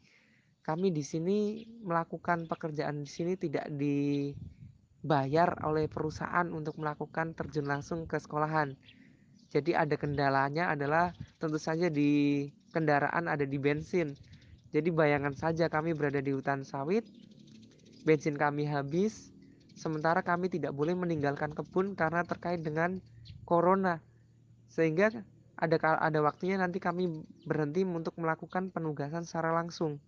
kami 0.64 0.96
di 0.96 1.04
sini 1.04 1.68
melakukan 1.84 2.48
pekerjaan 2.48 3.04
di 3.04 3.10
sini 3.12 3.36
tidak 3.36 3.68
dibayar 3.76 5.52
oleh 5.68 5.92
perusahaan 5.92 6.48
untuk 6.56 6.80
melakukan 6.80 7.36
terjun 7.36 7.68
langsung 7.68 8.08
ke 8.08 8.16
sekolahan. 8.16 8.72
Jadi 9.52 9.76
ada 9.76 10.00
kendalanya 10.00 10.72
adalah 10.72 11.12
tentu 11.36 11.60
saja 11.60 11.92
di 11.92 12.48
kendaraan 12.72 13.28
ada 13.28 13.44
di 13.44 13.60
bensin. 13.60 14.16
Jadi 14.72 14.88
bayangan 14.90 15.36
saja 15.36 15.68
kami 15.68 15.92
berada 15.92 16.24
di 16.24 16.32
hutan 16.32 16.64
sawit, 16.64 17.04
bensin 18.08 18.40
kami 18.40 18.64
habis, 18.64 19.36
sementara 19.76 20.24
kami 20.24 20.48
tidak 20.48 20.72
boleh 20.72 20.96
meninggalkan 20.96 21.52
kebun 21.52 21.94
karena 22.00 22.24
terkait 22.24 22.64
dengan 22.64 23.04
corona. 23.44 24.00
Sehingga 24.72 25.12
ada 25.60 25.76
ada 26.00 26.20
waktunya 26.24 26.56
nanti 26.56 26.80
kami 26.80 27.28
berhenti 27.44 27.84
untuk 27.84 28.16
melakukan 28.16 28.72
penugasan 28.72 29.28
secara 29.28 29.54
langsung 29.54 30.00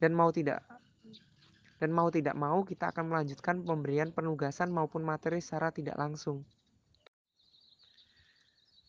dan 0.00 0.16
mau 0.16 0.32
tidak 0.32 0.64
dan 1.80 1.96
mau 1.96 2.12
tidak 2.12 2.36
mau 2.36 2.60
kita 2.60 2.92
akan 2.92 3.08
melanjutkan 3.08 3.64
pemberian 3.64 4.12
penugasan 4.12 4.68
maupun 4.68 5.00
materi 5.00 5.40
secara 5.40 5.72
tidak 5.72 5.96
langsung. 5.96 6.44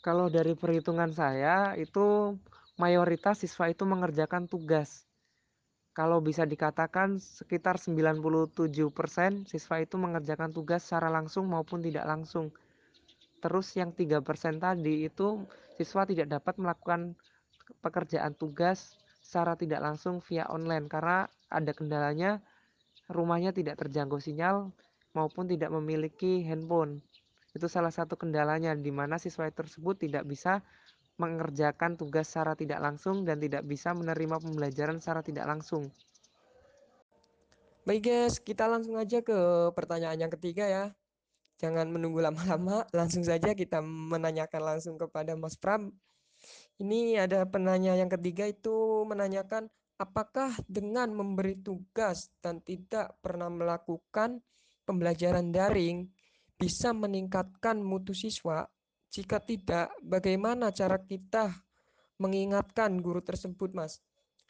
Kalau 0.04 0.28
dari 0.28 0.58
perhitungan 0.60 1.16
saya 1.16 1.72
itu 1.80 2.36
mayoritas 2.76 3.40
siswa 3.48 3.72
itu 3.72 3.88
mengerjakan 3.88 4.52
tugas. 4.52 5.08
Kalau 5.96 6.20
bisa 6.20 6.44
dikatakan 6.44 7.20
sekitar 7.20 7.80
97% 7.80 8.52
siswa 9.48 9.76
itu 9.80 9.96
mengerjakan 9.96 10.52
tugas 10.52 10.84
secara 10.84 11.08
langsung 11.08 11.48
maupun 11.48 11.80
tidak 11.84 12.04
langsung. 12.08 12.52
Terus 13.40 13.72
yang 13.78 13.96
3% 13.96 14.26
tadi 14.60 15.08
itu 15.08 15.48
siswa 15.80 16.04
tidak 16.04 16.28
dapat 16.28 16.60
melakukan 16.60 17.16
pekerjaan 17.80 18.36
tugas 18.36 19.01
secara 19.32 19.56
tidak 19.56 19.80
langsung 19.80 20.20
via 20.28 20.44
online 20.52 20.92
karena 20.92 21.24
ada 21.48 21.72
kendalanya 21.72 22.44
rumahnya 23.08 23.56
tidak 23.56 23.80
terjangkau 23.80 24.20
sinyal 24.20 24.76
maupun 25.16 25.48
tidak 25.48 25.72
memiliki 25.72 26.44
handphone. 26.44 27.00
Itu 27.56 27.72
salah 27.72 27.96
satu 27.96 28.20
kendalanya 28.20 28.76
di 28.76 28.92
mana 28.92 29.16
siswa 29.16 29.48
tersebut 29.48 30.04
tidak 30.04 30.28
bisa 30.28 30.60
mengerjakan 31.16 31.96
tugas 31.96 32.28
secara 32.28 32.60
tidak 32.60 32.84
langsung 32.84 33.24
dan 33.24 33.40
tidak 33.40 33.64
bisa 33.64 33.96
menerima 33.96 34.36
pembelajaran 34.44 35.00
secara 35.00 35.24
tidak 35.24 35.48
langsung. 35.48 35.88
Baik 37.88 38.12
guys, 38.12 38.36
kita 38.36 38.68
langsung 38.68 39.00
aja 39.00 39.24
ke 39.24 39.72
pertanyaan 39.72 40.28
yang 40.28 40.32
ketiga 40.36 40.68
ya. 40.68 40.86
Jangan 41.56 41.88
menunggu 41.88 42.20
lama-lama, 42.20 42.84
langsung 42.92 43.24
saja 43.24 43.56
kita 43.56 43.80
menanyakan 43.80 44.76
langsung 44.76 45.00
kepada 45.00 45.40
Mas 45.40 45.56
Pram 45.56 45.88
ini 46.82 47.18
ada 47.18 47.46
penanya 47.46 47.94
yang 47.94 48.10
ketiga 48.10 48.50
itu 48.50 49.06
menanyakan 49.06 49.70
apakah 50.02 50.58
dengan 50.66 51.14
memberi 51.14 51.62
tugas 51.62 52.34
dan 52.42 52.58
tidak 52.66 53.22
pernah 53.22 53.54
melakukan 53.54 54.42
pembelajaran 54.82 55.54
daring 55.54 56.10
bisa 56.58 56.90
meningkatkan 56.90 57.78
mutu 57.82 58.18
siswa? 58.18 58.66
Jika 59.12 59.44
tidak, 59.44 59.94
bagaimana 60.02 60.74
cara 60.74 60.98
kita 60.98 61.52
mengingatkan 62.18 62.98
guru 62.98 63.22
tersebut, 63.22 63.76
Mas? 63.78 64.02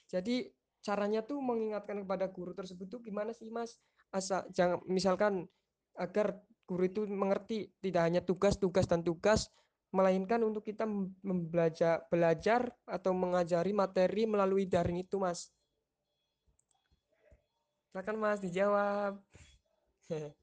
Jadi 0.08 0.48
caranya 0.84 1.24
tuh 1.24 1.40
mengingatkan 1.40 2.04
kepada 2.04 2.30
guru 2.30 2.52
tersebut 2.56 2.88
tuh 2.88 3.02
gimana 3.04 3.36
sih, 3.36 3.52
Mas? 3.52 3.80
Asa 4.12 4.44
jangan 4.52 4.84
misalkan 4.88 5.48
agar 5.96 6.40
guru 6.68 6.84
itu 6.88 7.02
mengerti 7.08 7.72
tidak 7.84 8.04
hanya 8.08 8.22
tugas, 8.24 8.56
tugas 8.56 8.88
dan 8.88 9.04
tugas, 9.04 9.52
melainkan 9.92 10.40
untuk 10.44 10.64
kita 10.64 10.88
membelajar 11.22 12.08
belajar 12.08 12.72
atau 12.88 13.12
mengajari 13.12 13.76
materi 13.76 14.24
melalui 14.24 14.66
daring 14.66 15.04
itu 15.04 15.20
mas 15.20 15.52
silakan 17.92 18.18
mas 18.20 18.40
dijawab 18.40 19.20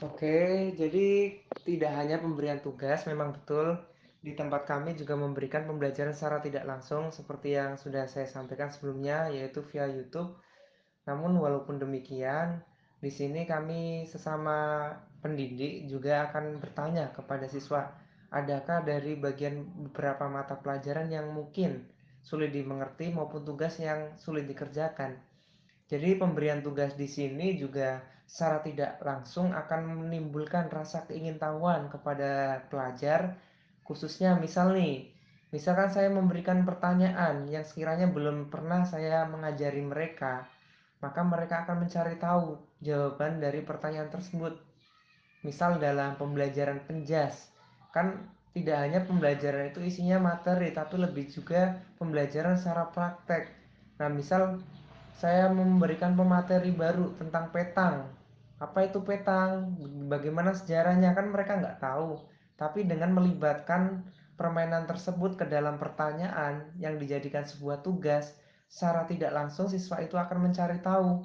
Oke, 0.00 0.72
jadi 0.80 1.36
tidak 1.60 1.92
hanya 1.92 2.16
pemberian 2.16 2.56
tugas, 2.64 3.04
memang 3.04 3.36
betul 3.36 3.76
di 4.20 4.32
tempat 4.32 4.64
kami 4.64 4.96
juga 4.96 5.12
memberikan 5.12 5.64
pembelajaran 5.64 6.12
secara 6.12 6.40
tidak 6.44 6.64
langsung 6.68 7.08
seperti 7.08 7.56
yang 7.56 7.80
sudah 7.80 8.04
saya 8.08 8.24
sampaikan 8.24 8.72
sebelumnya 8.72 9.28
yaitu 9.28 9.60
via 9.68 9.88
YouTube. 9.88 10.40
Namun 11.04 11.36
walaupun 11.36 11.76
demikian, 11.76 12.64
di 13.00 13.08
sini 13.12 13.44
kami 13.44 14.08
sesama 14.08 14.92
pendidik 15.20 15.86
juga 15.88 16.28
akan 16.28 16.58
bertanya 16.60 17.12
kepada 17.14 17.46
siswa, 17.46 17.92
adakah 18.32 18.84
dari 18.84 19.16
bagian 19.16 19.64
beberapa 19.88 20.26
mata 20.26 20.56
pelajaran 20.56 21.08
yang 21.12 21.30
mungkin 21.32 21.84
sulit 22.20 22.52
dimengerti 22.52 23.12
maupun 23.12 23.44
tugas 23.44 23.80
yang 23.80 24.12
sulit 24.20 24.44
dikerjakan. 24.44 25.16
Jadi 25.88 26.16
pemberian 26.20 26.60
tugas 26.60 26.94
di 26.94 27.08
sini 27.08 27.56
juga 27.56 28.00
secara 28.30 28.62
tidak 28.62 29.02
langsung 29.02 29.50
akan 29.50 30.06
menimbulkan 30.06 30.70
rasa 30.70 31.02
keingintahuan 31.10 31.90
kepada 31.90 32.62
pelajar 32.70 33.34
khususnya 33.82 34.38
misal 34.38 34.70
nih 34.70 35.10
misalkan 35.50 35.90
saya 35.90 36.14
memberikan 36.14 36.62
pertanyaan 36.62 37.50
yang 37.50 37.66
sekiranya 37.66 38.06
belum 38.06 38.46
pernah 38.46 38.86
saya 38.86 39.26
mengajari 39.26 39.82
mereka 39.82 40.46
maka 41.02 41.26
mereka 41.26 41.66
akan 41.66 41.82
mencari 41.82 42.22
tahu 42.22 42.54
jawaban 42.78 43.42
dari 43.42 43.66
pertanyaan 43.66 44.14
tersebut 44.14 44.62
misal 45.40 45.80
dalam 45.80 46.16
pembelajaran 46.20 46.84
penjas 46.84 47.48
kan 47.90 48.28
tidak 48.50 48.76
hanya 48.82 49.00
pembelajaran 49.06 49.70
itu 49.70 49.80
isinya 49.82 50.18
materi 50.18 50.74
tapi 50.74 50.98
lebih 50.98 51.30
juga 51.30 51.78
pembelajaran 52.02 52.58
secara 52.58 52.90
praktek. 52.90 53.46
Nah 54.02 54.10
misal 54.10 54.58
saya 55.20 55.52
memberikan 55.52 56.18
pemateri 56.18 56.74
baru 56.74 57.14
tentang 57.20 57.52
petang. 57.54 58.10
Apa 58.58 58.90
itu 58.90 59.00
petang? 59.04 59.76
Bagaimana 60.10 60.56
sejarahnya? 60.56 61.14
Kan 61.14 61.30
mereka 61.30 61.60
nggak 61.62 61.78
tahu. 61.78 62.18
Tapi 62.58 62.84
dengan 62.84 63.14
melibatkan 63.16 64.04
permainan 64.34 64.88
tersebut 64.88 65.36
ke 65.36 65.44
dalam 65.44 65.76
pertanyaan 65.76 66.72
yang 66.80 66.96
dijadikan 66.96 67.44
sebuah 67.44 67.84
tugas 67.84 68.32
secara 68.66 69.04
tidak 69.04 69.32
langsung 69.36 69.68
siswa 69.68 70.00
itu 70.00 70.16
akan 70.16 70.50
mencari 70.50 70.80
tahu. 70.80 71.22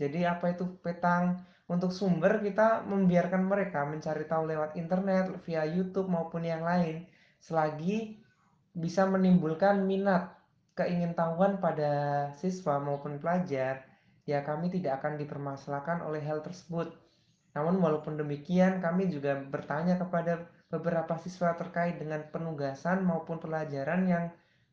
Jadi 0.00 0.26
apa 0.26 0.56
itu 0.56 0.66
petang 0.82 1.38
untuk 1.64 1.90
sumber 1.90 2.44
kita 2.44 2.84
membiarkan 2.84 3.48
mereka 3.48 3.88
mencari 3.88 4.28
tahu 4.28 4.50
lewat 4.52 4.76
internet 4.76 5.32
via 5.48 5.64
YouTube 5.64 6.12
maupun 6.12 6.44
yang 6.44 6.60
lain 6.60 7.08
selagi 7.40 8.20
bisa 8.76 9.08
menimbulkan 9.08 9.84
minat 9.84 10.34
keingintahuan 10.76 11.62
pada 11.62 12.28
siswa 12.36 12.82
maupun 12.82 13.16
pelajar 13.22 13.86
ya 14.28 14.42
kami 14.42 14.68
tidak 14.68 15.00
akan 15.00 15.16
dipermasalahkan 15.16 16.04
oleh 16.04 16.20
hal 16.20 16.44
tersebut 16.44 16.92
namun 17.54 17.78
walaupun 17.78 18.18
demikian 18.18 18.82
kami 18.82 19.06
juga 19.06 19.38
bertanya 19.46 19.94
kepada 19.94 20.50
beberapa 20.74 21.14
siswa 21.22 21.54
terkait 21.54 22.02
dengan 22.02 22.26
penugasan 22.34 23.06
maupun 23.06 23.38
pelajaran 23.38 24.02
yang 24.10 24.24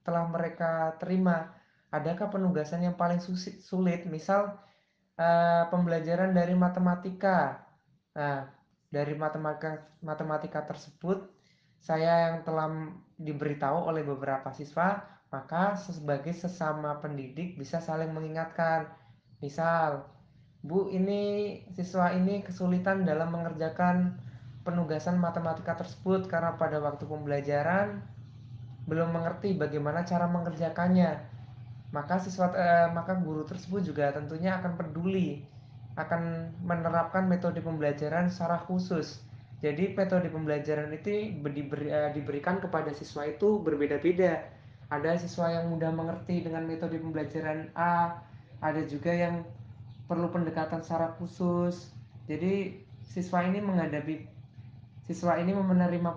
telah 0.01 0.25
mereka 0.25 0.97
terima. 0.97 1.53
Adakah 1.93 2.33
penugasan 2.33 2.81
yang 2.81 2.97
paling 2.97 3.21
sulit? 3.61 4.09
Misal 4.09 4.57
uh, 5.17 5.67
pembelajaran 5.71 6.31
dari 6.31 6.53
matematika. 6.53 7.65
Nah, 8.15 8.47
dari 8.91 9.15
matematika 9.15 9.87
matematika 10.03 10.67
tersebut 10.67 11.31
saya 11.81 12.29
yang 12.29 12.45
telah 12.45 12.91
diberitahu 13.17 13.89
oleh 13.89 14.05
beberapa 14.05 14.53
siswa, 14.53 15.01
maka 15.33 15.73
sebagai 15.79 16.35
sesama 16.35 16.99
pendidik 17.01 17.57
bisa 17.57 17.81
saling 17.81 18.13
mengingatkan. 18.13 18.85
Misal, 19.41 20.05
Bu, 20.61 20.93
ini 20.93 21.57
siswa 21.73 22.13
ini 22.13 22.45
kesulitan 22.45 23.01
dalam 23.01 23.33
mengerjakan 23.33 24.13
penugasan 24.61 25.17
matematika 25.17 25.73
tersebut 25.73 26.29
karena 26.29 26.53
pada 26.53 26.77
waktu 26.77 27.09
pembelajaran 27.09 28.05
belum 28.85 29.09
mengerti 29.09 29.57
bagaimana 29.57 30.05
cara 30.05 30.29
mengerjakannya. 30.29 31.40
Maka 31.91 32.19
siswa 32.23 32.51
eh, 32.55 32.87
maka 32.95 33.19
guru 33.19 33.43
tersebut 33.43 33.83
juga 33.83 34.15
tentunya 34.15 34.55
akan 34.59 34.79
peduli 34.79 35.43
akan 35.99 36.55
menerapkan 36.63 37.27
metode 37.27 37.59
pembelajaran 37.59 38.31
secara 38.31 38.63
khusus. 38.63 39.19
Jadi 39.59 39.93
metode 39.93 40.31
pembelajaran 40.31 40.89
itu 40.95 41.35
diberi, 41.43 41.91
eh, 41.91 42.09
diberikan 42.15 42.63
kepada 42.63 42.95
siswa 42.95 43.27
itu 43.27 43.59
berbeda-beda. 43.61 44.39
Ada 44.87 45.19
siswa 45.19 45.51
yang 45.51 45.71
mudah 45.71 45.91
mengerti 45.91 46.43
dengan 46.43 46.67
metode 46.67 46.99
pembelajaran 46.99 47.71
A, 47.75 48.23
ada 48.59 48.81
juga 48.87 49.11
yang 49.11 49.43
perlu 50.07 50.31
pendekatan 50.31 50.83
secara 50.83 51.15
khusus. 51.19 51.91
Jadi 52.27 52.83
siswa 53.03 53.43
ini 53.43 53.59
menghadapi 53.59 54.27
siswa 55.05 55.35
ini 55.39 55.51
menerima 55.51 56.11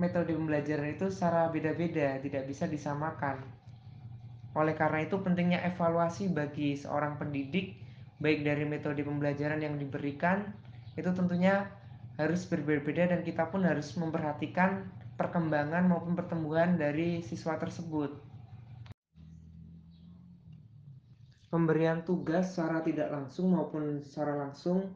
metode 0.00 0.32
pembelajaran 0.32 0.96
itu 0.96 1.12
secara 1.12 1.52
beda-beda, 1.52 2.16
tidak 2.24 2.48
bisa 2.48 2.64
disamakan. 2.64 3.59
Oleh 4.54 4.74
karena 4.74 5.06
itu 5.06 5.18
pentingnya 5.22 5.62
evaluasi 5.62 6.30
bagi 6.34 6.74
seorang 6.74 7.16
pendidik 7.20 7.78
baik 8.20 8.44
dari 8.44 8.66
metode 8.68 9.00
pembelajaran 9.00 9.62
yang 9.62 9.80
diberikan 9.80 10.52
itu 10.98 11.08
tentunya 11.14 11.70
harus 12.20 12.44
berbeda-beda 12.44 13.16
dan 13.16 13.20
kita 13.24 13.48
pun 13.48 13.64
harus 13.64 13.96
memperhatikan 13.96 14.84
perkembangan 15.16 15.88
maupun 15.88 16.12
pertumbuhan 16.12 16.76
dari 16.76 17.24
siswa 17.24 17.56
tersebut. 17.56 18.12
Pemberian 21.48 22.06
tugas 22.06 22.54
secara 22.54 22.84
tidak 22.84 23.08
langsung 23.10 23.56
maupun 23.56 23.98
secara 24.04 24.38
langsung 24.38 24.92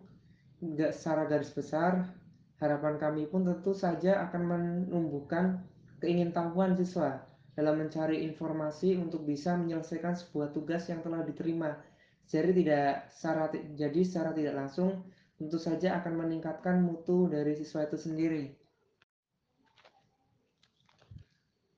secara 0.62 1.26
garis 1.26 1.50
besar 1.50 2.14
Harapan 2.62 2.96
kami 2.96 3.26
pun 3.26 3.42
tentu 3.42 3.74
saja 3.74 4.24
akan 4.30 4.42
menumbuhkan 4.46 5.66
keingintahuan 5.98 6.78
siswa 6.78 7.20
dalam 7.54 7.78
mencari 7.78 8.26
informasi 8.26 8.98
untuk 8.98 9.22
bisa 9.22 9.54
menyelesaikan 9.54 10.18
sebuah 10.18 10.50
tugas 10.50 10.90
yang 10.90 11.00
telah 11.00 11.22
diterima. 11.22 11.78
Jadi 12.26 12.64
tidak 12.64 13.10
secara 13.14 13.50
jadi 13.54 14.00
secara 14.02 14.30
tidak 14.34 14.54
langsung 14.58 15.06
tentu 15.38 15.58
saja 15.58 15.98
akan 16.02 16.24
meningkatkan 16.24 16.82
mutu 16.82 17.30
dari 17.30 17.54
siswa 17.54 17.86
itu 17.86 17.98
sendiri. 17.98 18.44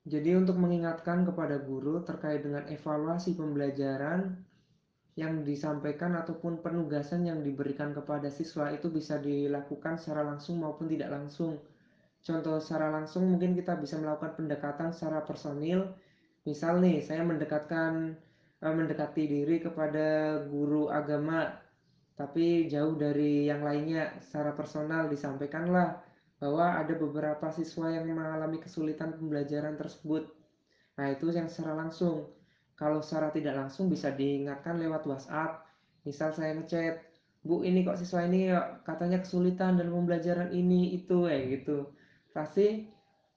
Jadi 0.07 0.39
untuk 0.39 0.55
mengingatkan 0.55 1.27
kepada 1.27 1.59
guru 1.59 1.99
terkait 1.99 2.39
dengan 2.39 2.63
evaluasi 2.71 3.35
pembelajaran 3.35 4.39
yang 5.19 5.43
disampaikan 5.43 6.15
ataupun 6.15 6.63
penugasan 6.63 7.27
yang 7.27 7.43
diberikan 7.43 7.91
kepada 7.91 8.31
siswa 8.31 8.71
itu 8.71 8.87
bisa 8.87 9.19
dilakukan 9.19 9.99
secara 9.99 10.23
langsung 10.23 10.63
maupun 10.63 10.87
tidak 10.87 11.11
langsung. 11.11 11.59
Contoh 12.25 12.59
secara 12.59 12.91
langsung 12.91 13.29
mungkin 13.31 13.55
kita 13.55 13.77
bisa 13.79 13.95
melakukan 13.97 14.35
pendekatan 14.35 14.89
secara 14.91 15.23
personil. 15.23 15.89
Misal 16.47 16.79
nih, 16.83 17.03
saya 17.03 17.21
mendekatkan 17.23 18.15
eh, 18.63 18.73
mendekati 18.73 19.23
diri 19.27 19.57
kepada 19.61 20.39
guru 20.47 20.89
agama 20.91 21.53
tapi 22.17 22.65
jauh 22.65 22.97
dari 22.97 23.45
yang 23.45 23.61
lainnya 23.61 24.17
secara 24.25 24.57
personal 24.57 25.05
disampaikanlah 25.05 26.01
bahwa 26.41 26.81
ada 26.81 26.97
beberapa 26.97 27.53
siswa 27.53 27.93
yang 27.93 28.09
mengalami 28.09 28.57
kesulitan 28.57 29.13
pembelajaran 29.13 29.77
tersebut. 29.77 30.25
Nah, 30.97 31.13
itu 31.13 31.29
yang 31.29 31.45
secara 31.45 31.77
langsung 31.77 32.25
kalau 32.77 33.01
secara 33.01 33.33
tidak 33.33 33.57
langsung 33.57 33.89
bisa 33.89 34.13
diingatkan 34.13 34.77
lewat 34.77 35.05
WhatsApp 35.09 35.65
misal 36.05 36.29
saya 36.31 36.53
ngechat 36.55 37.03
Bu 37.41 37.65
ini 37.65 37.81
kok 37.81 37.97
siswa 37.97 38.23
ini 38.23 38.53
katanya 38.85 39.21
kesulitan 39.23 39.77
dalam 39.81 39.93
pembelajaran 40.03 40.53
ini 40.53 40.93
itu 40.93 41.25
eh 41.25 41.57
gitu 41.57 41.89
pasti 42.37 42.85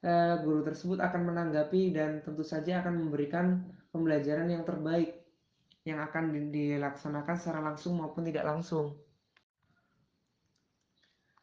eh, 0.04 0.34
guru 0.44 0.60
tersebut 0.60 1.00
akan 1.00 1.32
menanggapi 1.32 1.96
dan 1.96 2.20
tentu 2.20 2.44
saja 2.44 2.84
akan 2.84 3.08
memberikan 3.08 3.64
pembelajaran 3.88 4.52
yang 4.52 4.68
terbaik 4.68 5.16
yang 5.88 6.04
akan 6.04 6.52
dilaksanakan 6.52 7.36
secara 7.40 7.64
langsung 7.64 7.96
maupun 7.96 8.28
tidak 8.28 8.44
langsung. 8.44 9.00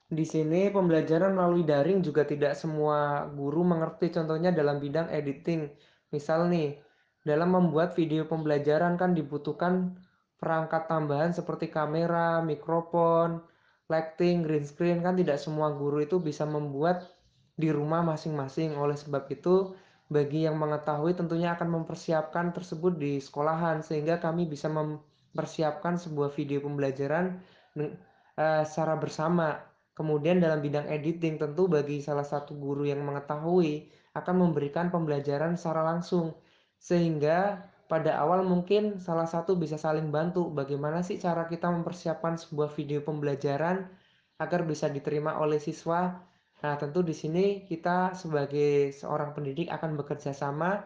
Di 0.08 0.24
sini 0.24 0.72
pembelajaran 0.72 1.36
melalui 1.36 1.68
daring 1.68 2.00
juga 2.00 2.24
tidak 2.24 2.56
semua 2.56 3.28
guru 3.28 3.66
mengerti 3.68 4.08
contohnya 4.14 4.56
dalam 4.56 4.80
bidang 4.80 5.12
editing. 5.12 5.68
Misal 6.16 6.48
nih, 6.48 6.80
dalam 7.28 7.52
membuat 7.52 7.92
video 7.92 8.24
pembelajaran 8.24 8.96
kan 8.96 9.12
dibutuhkan 9.12 10.00
perangkat 10.40 10.88
tambahan 10.88 11.36
seperti 11.36 11.68
kamera, 11.68 12.40
mikrofon, 12.40 13.44
lighting, 13.92 14.48
green 14.48 14.64
screen 14.64 15.04
kan 15.04 15.20
tidak 15.20 15.44
semua 15.44 15.76
guru 15.76 16.00
itu 16.00 16.24
bisa 16.24 16.48
membuat 16.48 17.17
di 17.58 17.74
rumah 17.74 18.06
masing-masing. 18.06 18.78
Oleh 18.78 18.96
sebab 18.96 19.28
itu, 19.34 19.74
bagi 20.08 20.48
yang 20.48 20.56
mengetahui 20.56 21.18
tentunya 21.18 21.52
akan 21.58 21.84
mempersiapkan 21.84 22.56
tersebut 22.56 22.96
di 22.96 23.20
sekolahan 23.20 23.84
sehingga 23.84 24.24
kami 24.24 24.48
bisa 24.48 24.72
mempersiapkan 24.72 26.00
sebuah 26.00 26.32
video 26.32 26.64
pembelajaran 26.64 27.42
uh, 27.76 28.64
secara 28.64 28.96
bersama. 28.96 29.60
Kemudian 29.98 30.38
dalam 30.38 30.62
bidang 30.62 30.86
editing 30.88 31.42
tentu 31.42 31.66
bagi 31.66 32.00
salah 32.00 32.24
satu 32.24 32.54
guru 32.54 32.86
yang 32.86 33.02
mengetahui 33.02 33.90
akan 34.14 34.36
memberikan 34.48 34.94
pembelajaran 34.94 35.58
secara 35.58 35.82
langsung 35.82 36.38
sehingga 36.78 37.66
pada 37.90 38.20
awal 38.20 38.46
mungkin 38.46 39.02
salah 39.02 39.26
satu 39.26 39.58
bisa 39.58 39.80
saling 39.80 40.14
bantu 40.14 40.52
bagaimana 40.54 41.02
sih 41.02 41.18
cara 41.18 41.50
kita 41.50 41.72
mempersiapkan 41.72 42.38
sebuah 42.38 42.70
video 42.78 43.02
pembelajaran 43.02 43.90
agar 44.38 44.62
bisa 44.68 44.86
diterima 44.92 45.40
oleh 45.42 45.58
siswa. 45.58 46.14
Nah, 46.58 46.74
tentu 46.82 47.06
di 47.06 47.14
sini 47.14 47.66
kita 47.70 48.18
sebagai 48.18 48.90
seorang 48.94 49.34
pendidik 49.38 49.70
akan 49.70 49.94
bekerja 49.94 50.34
sama 50.34 50.82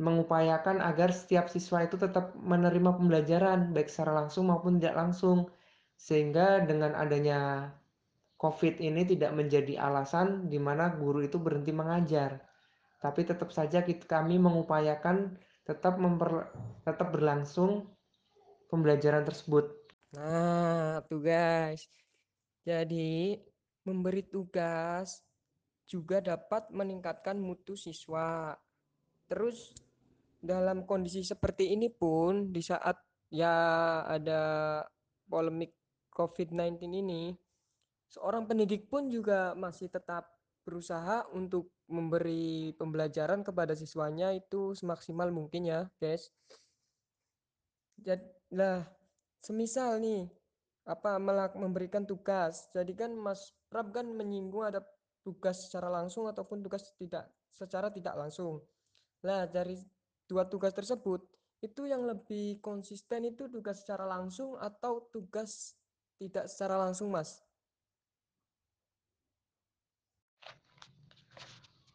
mengupayakan 0.00 0.80
agar 0.80 1.12
setiap 1.12 1.52
siswa 1.52 1.84
itu 1.84 2.00
tetap 2.00 2.32
menerima 2.40 2.96
pembelajaran 2.96 3.76
baik 3.76 3.92
secara 3.92 4.24
langsung 4.24 4.48
maupun 4.48 4.80
tidak 4.80 4.96
langsung 4.96 5.52
sehingga 5.94 6.64
dengan 6.64 6.96
adanya 6.96 7.70
COVID 8.40 8.80
ini 8.80 9.06
tidak 9.06 9.36
menjadi 9.36 9.78
alasan 9.78 10.48
di 10.48 10.56
mana 10.56 10.90
guru 10.96 11.22
itu 11.22 11.36
berhenti 11.36 11.70
mengajar 11.70 12.40
tapi 13.02 13.26
tetap 13.26 13.50
saja 13.50 13.82
kita, 13.82 14.06
kami 14.06 14.38
mengupayakan 14.38 15.34
tetap 15.66 15.98
memper, 15.98 16.46
tetap 16.86 17.10
berlangsung 17.10 17.90
pembelajaran 18.70 19.26
tersebut. 19.26 19.74
Nah, 20.14 21.02
tuh 21.10 21.18
guys. 21.18 21.90
Jadi, 22.62 23.42
memberi 23.82 24.22
tugas 24.26 25.22
juga 25.86 26.22
dapat 26.22 26.70
meningkatkan 26.70 27.36
mutu 27.36 27.74
siswa. 27.74 28.54
Terus 29.26 29.74
dalam 30.42 30.86
kondisi 30.88 31.22
seperti 31.22 31.74
ini 31.74 31.90
pun 31.92 32.50
di 32.50 32.62
saat 32.62 32.98
ya 33.30 33.54
ada 34.06 34.40
polemik 35.26 35.72
COVID-19 36.12 36.92
ini, 36.92 37.32
seorang 38.08 38.44
pendidik 38.44 38.90
pun 38.92 39.08
juga 39.08 39.56
masih 39.56 39.88
tetap 39.88 40.28
berusaha 40.62 41.26
untuk 41.32 41.72
memberi 41.88 42.76
pembelajaran 42.76 43.42
kepada 43.42 43.74
siswanya 43.74 44.30
itu 44.36 44.76
semaksimal 44.76 45.32
mungkin 45.32 45.66
ya, 45.66 45.80
guys. 45.98 46.30
Jadi, 47.98 48.22
lah, 48.52 48.84
semisal 49.42 49.98
nih 49.98 50.28
apa 50.86 51.18
memberikan 51.56 52.02
tugas. 52.06 52.70
Jadi 52.74 52.92
kan 52.94 53.14
Mas 53.14 53.54
Prab 53.72 53.88
kan 53.88 54.04
menyinggung 54.04 54.68
ada 54.68 54.84
tugas 55.24 55.64
secara 55.64 55.88
langsung 55.88 56.28
ataupun 56.28 56.60
tugas 56.60 56.92
tidak 57.00 57.24
secara 57.56 57.88
tidak 57.88 58.12
langsung. 58.20 58.60
Lah, 59.24 59.48
dari 59.48 59.80
dua 60.28 60.44
tugas 60.44 60.76
tersebut 60.76 61.24
itu 61.64 61.88
yang 61.88 62.04
lebih 62.04 62.60
konsisten 62.60 63.32
itu 63.32 63.48
tugas 63.48 63.80
secara 63.80 64.04
langsung 64.04 64.60
atau 64.60 65.08
tugas 65.08 65.72
tidak 66.20 66.52
secara 66.52 66.76
langsung, 66.84 67.08
Mas? 67.08 67.40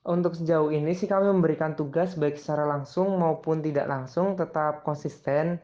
Untuk 0.07 0.39
sejauh 0.39 0.71
ini 0.71 0.95
sih 0.95 1.03
kami 1.03 1.29
memberikan 1.29 1.75
tugas 1.75 2.15
baik 2.15 2.39
secara 2.39 2.63
langsung 2.63 3.19
maupun 3.19 3.59
tidak 3.59 3.91
langsung 3.91 4.39
tetap 4.39 4.87
konsisten, 4.87 5.59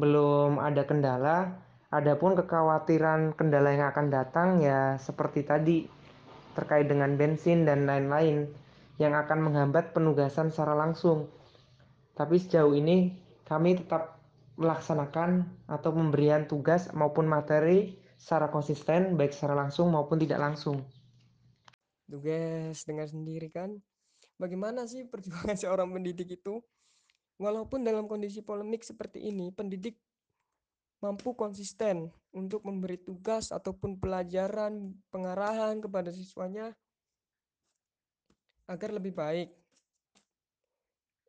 belum 0.00 0.56
ada 0.58 0.82
kendala. 0.88 1.52
Adapun 1.92 2.32
kekhawatiran 2.32 3.36
kendala 3.36 3.76
yang 3.76 3.92
akan 3.92 4.08
datang 4.08 4.64
ya 4.64 4.96
seperti 4.96 5.44
tadi 5.44 5.84
terkait 6.56 6.88
dengan 6.88 7.12
bensin 7.20 7.68
dan 7.68 7.84
lain-lain 7.84 8.48
yang 8.96 9.12
akan 9.12 9.44
menghambat 9.44 9.92
penugasan 9.92 10.48
secara 10.48 10.72
langsung. 10.72 11.28
Tapi 12.16 12.40
sejauh 12.40 12.72
ini 12.72 13.12
kami 13.44 13.76
tetap 13.76 14.16
melaksanakan 14.56 15.44
atau 15.68 15.90
pemberian 15.92 16.48
tugas 16.48 16.88
maupun 16.96 17.28
materi 17.28 18.00
secara 18.16 18.48
konsisten 18.48 19.20
baik 19.20 19.36
secara 19.36 19.52
langsung 19.52 19.92
maupun 19.92 20.16
tidak 20.16 20.40
langsung. 20.40 20.80
Tuh 22.08 22.20
guys, 22.24 22.88
dengar 22.88 23.08
sendiri 23.08 23.52
kan. 23.52 23.76
Bagaimana 24.40 24.88
sih 24.88 25.04
perjuangan 25.04 25.56
seorang 25.60 25.92
pendidik 25.92 26.40
itu? 26.40 26.64
Walaupun 27.36 27.84
dalam 27.84 28.08
kondisi 28.08 28.40
polemik 28.40 28.80
seperti 28.80 29.28
ini, 29.28 29.50
pendidik 29.50 29.98
mampu 31.02 31.34
konsisten 31.34 32.14
untuk 32.30 32.62
memberi 32.62 32.94
tugas 32.96 33.50
ataupun 33.50 33.98
pelajaran 33.98 34.94
pengarahan 35.10 35.82
kepada 35.82 36.14
siswanya 36.14 36.70
agar 38.70 38.94
lebih 38.94 39.10
baik. 39.10 39.50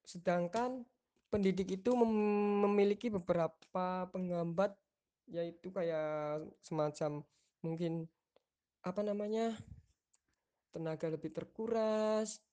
Sedangkan 0.06 0.86
pendidik 1.34 1.82
itu 1.82 1.98
memiliki 1.98 3.10
beberapa 3.10 4.06
penghambat 4.14 4.78
yaitu 5.26 5.74
kayak 5.74 6.46
semacam 6.62 7.26
mungkin 7.66 8.06
apa 8.86 9.02
namanya 9.02 9.58
tenaga 10.70 11.10
lebih 11.10 11.34
terkuras, 11.34 12.44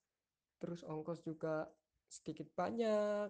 terus 0.57 0.81
ongkos 0.87 1.21
juga 1.21 1.69
sedikit 2.07 2.49
banyak, 2.53 3.29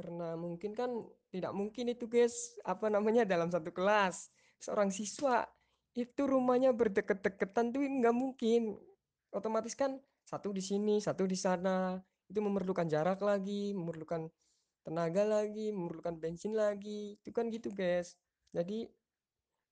karena 0.00 0.32
mungkin 0.32 0.72
kan 0.72 0.88
tidak 1.28 1.52
mungkin 1.52 1.92
itu 1.92 2.08
guys, 2.08 2.56
apa 2.64 2.88
namanya 2.88 3.28
dalam 3.28 3.52
satu 3.52 3.68
kelas, 3.68 4.32
seorang 4.56 4.88
siswa 4.88 5.44
itu 5.92 6.24
rumahnya 6.24 6.72
berdekat-dekatan 6.72 7.68
tuh 7.68 7.84
nggak 7.84 8.16
mungkin. 8.16 8.80
Otomatis 9.28 9.76
kan 9.76 10.00
satu 10.24 10.56
di 10.56 10.64
sini, 10.64 11.04
satu 11.04 11.28
di 11.28 11.36
sana, 11.36 12.00
itu 12.32 12.40
memerlukan 12.40 12.88
jarak 12.88 13.20
lagi, 13.20 13.76
memerlukan 13.76 14.32
tenaga 14.80 15.28
lagi, 15.28 15.68
memerlukan 15.68 16.16
bensin 16.16 16.56
lagi, 16.56 17.20
itu 17.20 17.28
kan 17.28 17.52
gitu 17.52 17.68
guys. 17.68 18.16
Jadi 18.56 18.88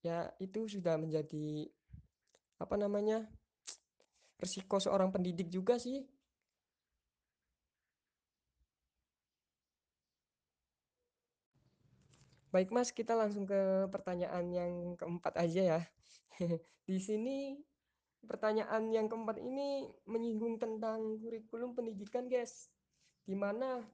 ya 0.04 0.28
itu 0.36 0.68
sudah 0.68 1.00
menjadi 1.00 1.72
apa 2.60 2.76
namanya 2.76 3.24
resiko 4.36 4.76
seorang 4.76 5.08
pendidik 5.08 5.48
juga 5.48 5.80
sih. 5.80 6.04
Baik 12.48 12.72
Mas, 12.72 12.88
kita 12.96 13.12
langsung 13.12 13.44
ke 13.44 13.88
pertanyaan 13.92 14.48
yang 14.48 14.72
keempat 14.96 15.36
aja 15.36 15.62
ya. 15.76 15.80
Di 16.88 16.96
sini 16.96 17.60
pertanyaan 18.24 18.88
yang 18.88 19.04
keempat 19.04 19.36
ini 19.36 19.92
menyinggung 20.08 20.56
tentang 20.56 21.20
kurikulum 21.20 21.76
pendidikan 21.76 22.24
guys. 22.24 22.72
Di 23.28 23.36
mana 23.36 23.84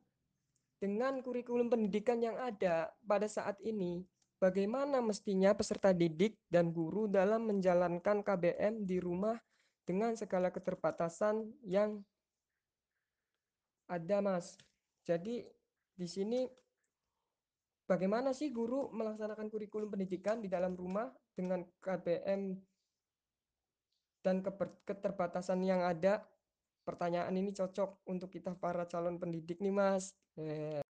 dengan 0.79 1.19
kurikulum 1.19 1.67
pendidikan 1.67 2.23
yang 2.23 2.39
ada 2.39 2.95
pada 3.03 3.27
saat 3.27 3.59
ini, 3.59 4.07
bagaimana 4.39 5.03
mestinya 5.03 5.51
peserta 5.51 5.91
didik 5.91 6.39
dan 6.47 6.71
guru 6.71 7.11
dalam 7.11 7.51
menjalankan 7.51 8.23
KBM 8.23 8.87
di 8.87 9.03
rumah 9.03 9.35
dengan 9.83 10.15
segala 10.15 10.55
keterbatasan 10.55 11.43
yang 11.67 12.07
ada, 13.91 14.23
Mas. 14.23 14.55
Jadi 15.03 15.43
di 15.99 16.07
sini 16.07 16.47
bagaimana 17.85 18.33
sih 18.33 18.51
guru 18.51 18.93
melaksanakan 18.93 19.49
kurikulum 19.49 19.93
pendidikan 19.93 20.41
di 20.41 20.49
dalam 20.49 20.77
rumah 20.77 21.09
dengan 21.37 21.65
KBM 21.81 22.57
dan 24.25 24.41
keterbatasan 24.85 25.61
yang 25.65 25.85
ada? 25.85 26.25
Pertanyaan 26.85 27.33
ini 27.33 27.53
cocok 27.57 28.05
untuk 28.13 28.29
kita 28.29 28.53
para 28.61 28.85
calon 28.85 29.17
pendidik 29.17 29.57
nih, 29.65 29.73
Mas. 29.73 30.13
Eh. 30.37 30.85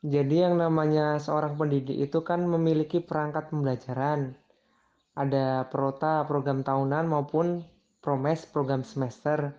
Jadi 0.00 0.40
yang 0.40 0.56
namanya 0.56 1.20
seorang 1.20 1.58
pendidik 1.58 1.98
itu 1.98 2.24
kan 2.24 2.40
memiliki 2.46 3.02
perangkat 3.04 3.52
pembelajaran 3.52 4.32
ada 5.16 5.64
prota 5.66 6.22
program 6.28 6.60
tahunan 6.62 7.08
maupun 7.08 7.64
promes 8.04 8.46
program 8.46 8.84
semester 8.84 9.50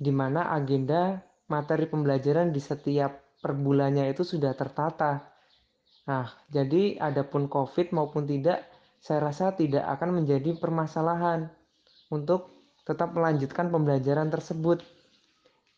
di 0.00 0.10
mana 0.10 0.50
agenda 0.50 1.22
materi 1.46 1.86
pembelajaran 1.86 2.50
di 2.50 2.58
setiap 2.58 3.21
per 3.42 3.58
bulannya 3.58 4.06
itu 4.06 4.22
sudah 4.22 4.54
tertata. 4.54 5.26
Nah, 6.06 6.30
jadi 6.46 7.02
adapun 7.02 7.50
Covid 7.50 7.90
maupun 7.90 8.24
tidak, 8.30 8.62
saya 9.02 9.18
rasa 9.18 9.58
tidak 9.58 9.82
akan 9.98 10.22
menjadi 10.22 10.54
permasalahan 10.62 11.50
untuk 12.14 12.70
tetap 12.86 13.10
melanjutkan 13.18 13.74
pembelajaran 13.74 14.30
tersebut. 14.30 14.86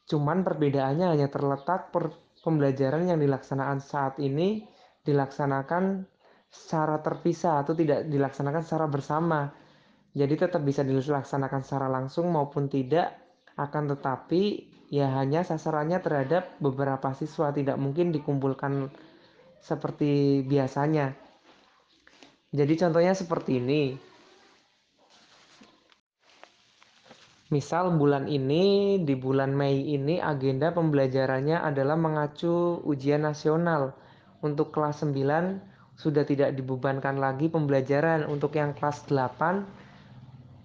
Cuman 0.04 0.44
perbedaannya 0.44 1.16
hanya 1.16 1.28
terletak 1.32 1.88
per 1.88 2.12
pembelajaran 2.44 3.08
yang 3.08 3.16
dilaksanakan 3.16 3.80
saat 3.80 4.20
ini 4.20 4.68
dilaksanakan 5.00 6.04
secara 6.52 7.00
terpisah 7.00 7.64
atau 7.64 7.72
tidak 7.72 8.04
dilaksanakan 8.12 8.60
secara 8.60 8.86
bersama. 8.88 9.48
Jadi 10.12 10.34
tetap 10.36 10.60
bisa 10.60 10.84
dilaksanakan 10.84 11.60
secara 11.64 11.88
langsung 11.88 12.28
maupun 12.30 12.68
tidak, 12.68 13.24
akan 13.56 13.96
tetapi 13.96 14.73
ya 14.92 15.08
hanya 15.20 15.44
sasarannya 15.44 16.00
terhadap 16.00 16.56
beberapa 16.60 17.12
siswa 17.16 17.52
tidak 17.52 17.76
mungkin 17.76 18.10
dikumpulkan 18.12 18.88
seperti 19.60 20.44
biasanya. 20.44 21.16
Jadi 22.54 22.74
contohnya 22.78 23.16
seperti 23.16 23.58
ini. 23.58 23.82
Misal 27.52 27.94
bulan 27.94 28.26
ini, 28.26 28.98
di 29.04 29.14
bulan 29.14 29.54
Mei 29.54 29.94
ini 29.94 30.18
agenda 30.18 30.74
pembelajarannya 30.74 31.62
adalah 31.62 31.94
mengacu 31.94 32.82
ujian 32.82 33.22
nasional 33.22 33.94
untuk 34.42 34.74
kelas 34.74 35.06
9 35.06 35.94
sudah 35.94 36.26
tidak 36.26 36.58
dibebankan 36.58 37.22
lagi 37.22 37.46
pembelajaran 37.46 38.26
untuk 38.26 38.58
yang 38.58 38.74
kelas 38.74 39.06
8 39.06 39.83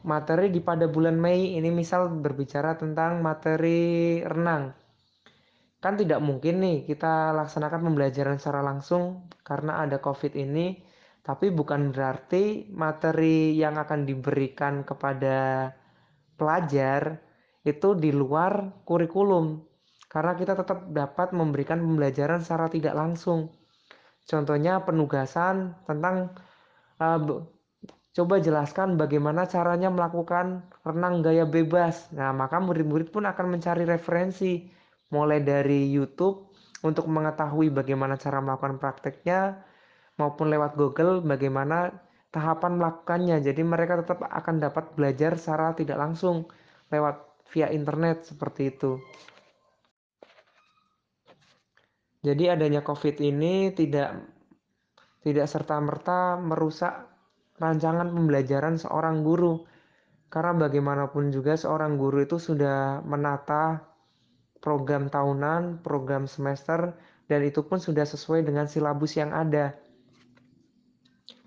materi 0.03 0.51
di 0.53 0.61
pada 0.63 0.87
bulan 0.87 1.17
Mei. 1.19 1.57
Ini 1.57 1.69
misal 1.73 2.11
berbicara 2.11 2.75
tentang 2.79 3.19
materi 3.23 4.19
renang. 4.23 4.71
Kan 5.79 5.95
tidak 5.95 6.19
mungkin 6.19 6.59
nih 6.59 6.77
kita 6.83 7.31
laksanakan 7.35 7.87
pembelajaran 7.87 8.35
secara 8.35 8.59
langsung 8.59 9.31
karena 9.43 9.83
ada 9.83 10.03
covid 10.03 10.35
ini. 10.35 10.83
Tapi 11.19 11.51
bukan 11.53 11.93
berarti 11.93 12.71
materi 12.73 13.53
yang 13.53 13.77
akan 13.77 14.07
diberikan 14.07 14.81
kepada 14.81 15.69
pelajar 16.39 17.21
itu 17.61 17.93
di 17.93 18.09
luar 18.09 18.83
kurikulum. 18.87 19.61
Karena 20.09 20.33
kita 20.33 20.57
tetap 20.57 20.89
dapat 20.89 21.37
memberikan 21.37 21.77
pembelajaran 21.77 22.41
secara 22.41 22.65
tidak 22.71 22.97
langsung. 22.97 23.53
Contohnya 24.25 24.81
penugasan 24.81 25.77
tentang 25.85 26.33
uh, 26.97 27.19
coba 28.19 28.43
jelaskan 28.43 28.99
bagaimana 28.99 29.47
caranya 29.47 29.87
melakukan 29.87 30.67
renang 30.83 31.23
gaya 31.23 31.47
bebas. 31.47 32.11
Nah, 32.11 32.35
maka 32.35 32.59
murid-murid 32.59 33.15
pun 33.15 33.23
akan 33.23 33.55
mencari 33.55 33.87
referensi 33.87 34.67
mulai 35.15 35.39
dari 35.39 35.87
YouTube 35.87 36.51
untuk 36.83 37.07
mengetahui 37.07 37.71
bagaimana 37.71 38.19
cara 38.19 38.43
melakukan 38.43 38.75
prakteknya, 38.75 39.63
maupun 40.19 40.51
lewat 40.51 40.75
Google 40.75 41.23
bagaimana 41.23 41.95
tahapan 42.35 42.75
melakukannya. 42.75 43.39
Jadi 43.39 43.63
mereka 43.63 44.03
tetap 44.03 44.27
akan 44.27 44.59
dapat 44.59 44.91
belajar 44.99 45.39
secara 45.39 45.71
tidak 45.71 45.95
langsung 45.95 46.43
lewat 46.91 47.23
via 47.55 47.71
internet 47.71 48.27
seperti 48.27 48.75
itu. 48.75 48.99
Jadi 52.19 52.51
adanya 52.51 52.83
COVID 52.83 53.15
ini 53.23 53.71
tidak 53.71 54.11
tidak 55.23 55.47
serta-merta 55.47 56.35
merusak 56.35 57.08
rancangan 57.59 58.09
pembelajaran 58.09 58.79
seorang 58.79 59.21
guru. 59.21 59.67
Karena 60.29 60.55
bagaimanapun 60.55 61.33
juga 61.33 61.57
seorang 61.57 61.97
guru 61.97 62.21
itu 62.23 62.37
sudah 62.37 63.01
menata 63.01 63.81
program 64.61 65.09
tahunan, 65.09 65.81
program 65.81 66.29
semester, 66.29 66.93
dan 67.25 67.41
itu 67.43 67.65
pun 67.65 67.81
sudah 67.81 68.05
sesuai 68.05 68.45
dengan 68.45 68.69
silabus 68.69 69.17
yang 69.17 69.33
ada. 69.33 69.73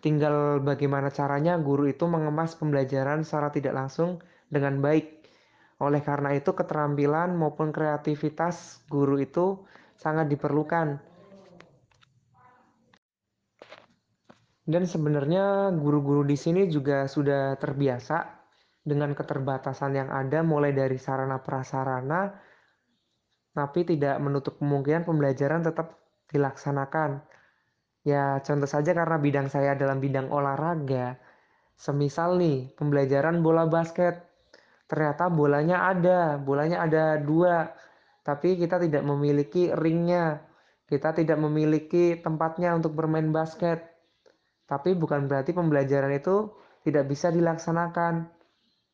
Tinggal 0.02 0.58
bagaimana 0.66 1.14
caranya 1.14 1.54
guru 1.62 1.86
itu 1.86 2.10
mengemas 2.10 2.58
pembelajaran 2.58 3.22
secara 3.22 3.54
tidak 3.54 3.74
langsung 3.78 4.18
dengan 4.50 4.82
baik. 4.82 5.22
Oleh 5.78 6.02
karena 6.02 6.34
itu, 6.34 6.50
keterampilan 6.50 7.38
maupun 7.38 7.70
kreativitas 7.70 8.82
guru 8.90 9.22
itu 9.22 9.62
sangat 9.94 10.26
diperlukan. 10.26 10.98
Dan 14.62 14.86
sebenarnya 14.86 15.74
guru-guru 15.74 16.22
di 16.22 16.38
sini 16.38 16.70
juga 16.70 17.10
sudah 17.10 17.58
terbiasa 17.58 18.42
dengan 18.82 19.14
keterbatasan 19.14 19.94
yang 19.94 20.08
ada 20.10 20.42
mulai 20.42 20.70
dari 20.70 20.98
sarana 20.98 21.42
prasarana 21.42 22.30
tapi 23.52 23.84
tidak 23.84 24.16
menutup 24.16 24.56
kemungkinan 24.56 25.04
pembelajaran 25.04 25.60
tetap 25.60 26.00
dilaksanakan. 26.32 27.20
Ya, 28.02 28.40
contoh 28.42 28.66
saja 28.66 28.96
karena 28.96 29.20
bidang 29.20 29.46
saya 29.52 29.76
dalam 29.76 30.00
bidang 30.00 30.32
olahraga. 30.32 31.20
Semisal 31.76 32.40
nih, 32.40 32.72
pembelajaran 32.74 33.44
bola 33.44 33.68
basket. 33.68 34.24
Ternyata 34.88 35.28
bolanya 35.28 35.88
ada, 35.88 36.36
bolanya 36.40 36.84
ada 36.84 37.16
dua, 37.20 37.70
tapi 38.24 38.56
kita 38.56 38.80
tidak 38.80 39.04
memiliki 39.04 39.70
ringnya. 39.72 40.42
Kita 40.88 41.16
tidak 41.16 41.40
memiliki 41.40 42.20
tempatnya 42.20 42.76
untuk 42.76 42.96
bermain 42.96 43.30
basket. 43.32 43.91
Tapi 44.72 44.96
bukan 44.96 45.28
berarti 45.28 45.52
pembelajaran 45.52 46.16
itu 46.16 46.48
tidak 46.80 47.04
bisa 47.12 47.28
dilaksanakan. 47.28 48.24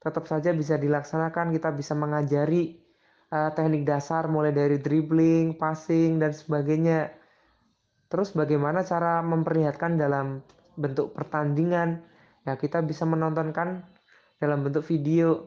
Tetap 0.02 0.26
saja 0.26 0.50
bisa 0.50 0.74
dilaksanakan, 0.74 1.54
kita 1.54 1.70
bisa 1.70 1.94
mengajari 1.94 2.82
uh, 3.30 3.54
teknik 3.54 3.86
dasar 3.86 4.26
mulai 4.26 4.50
dari 4.50 4.82
dribbling, 4.82 5.54
passing 5.54 6.18
dan 6.18 6.34
sebagainya. 6.34 7.14
Terus 8.10 8.34
bagaimana 8.34 8.82
cara 8.82 9.22
memperlihatkan 9.22 9.94
dalam 9.94 10.42
bentuk 10.74 11.14
pertandingan? 11.14 12.02
Ya, 12.42 12.58
kita 12.58 12.82
bisa 12.82 13.06
menontonkan 13.06 13.86
dalam 14.42 14.66
bentuk 14.66 14.82
video. 14.82 15.46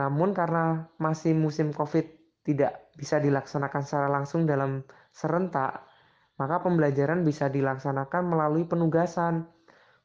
Namun 0.00 0.32
karena 0.32 0.88
masih 0.96 1.36
musim 1.36 1.76
Covid 1.76 2.08
tidak 2.48 2.88
bisa 2.96 3.20
dilaksanakan 3.20 3.84
secara 3.84 4.08
langsung 4.08 4.48
dalam 4.48 4.80
serentak, 5.12 5.91
maka 6.36 6.62
pembelajaran 6.64 7.22
bisa 7.26 7.48
dilaksanakan 7.52 8.22
melalui 8.28 8.64
penugasan. 8.64 9.48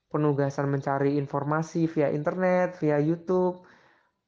Penugasan 0.08 0.72
mencari 0.72 1.20
informasi 1.20 1.92
via 1.92 2.08
internet, 2.08 2.80
via 2.80 2.96
YouTube, 3.00 3.60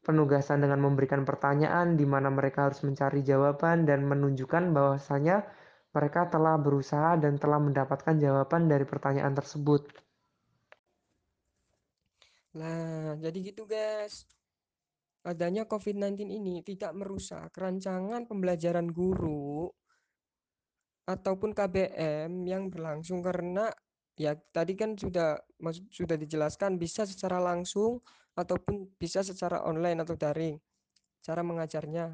penugasan 0.03 0.59
dengan 0.63 0.83
memberikan 0.83 1.23
pertanyaan 1.23 1.95
di 1.95 2.03
mana 2.03 2.27
mereka 2.27 2.67
harus 2.67 2.83
mencari 2.83 3.23
jawaban 3.23 3.87
dan 3.87 4.03
menunjukkan 4.03 4.75
bahwasanya 4.75 5.47
mereka 5.95 6.27
telah 6.29 6.59
berusaha 6.59 7.17
dan 7.17 7.39
telah 7.39 7.57
mendapatkan 7.57 8.15
jawaban 8.19 8.67
dari 8.69 8.85
pertanyaan 8.85 9.33
tersebut. 9.33 9.89
Nah, 12.59 13.15
jadi 13.21 13.37
gitu 13.53 13.63
guys. 13.69 14.25
Adanya 15.19 15.67
COVID-19 15.67 16.31
ini 16.31 16.63
tidak 16.63 16.95
merusak 16.95 17.51
rancangan 17.53 18.23
pembelajaran 18.23 18.87
guru 18.87 19.67
ataupun 21.09 21.57
KBM 21.57 22.45
yang 22.45 22.69
berlangsung 22.69 23.25
karena 23.25 23.73
ya 24.13 24.37
tadi 24.53 24.77
kan 24.77 24.93
sudah 24.93 25.41
sudah 25.89 26.13
dijelaskan 26.13 26.77
bisa 26.77 27.09
secara 27.09 27.41
langsung 27.41 27.97
ataupun 28.37 28.93
bisa 29.01 29.25
secara 29.25 29.65
online 29.65 30.05
atau 30.05 30.13
daring 30.13 30.61
cara 31.25 31.41
mengajarnya 31.41 32.13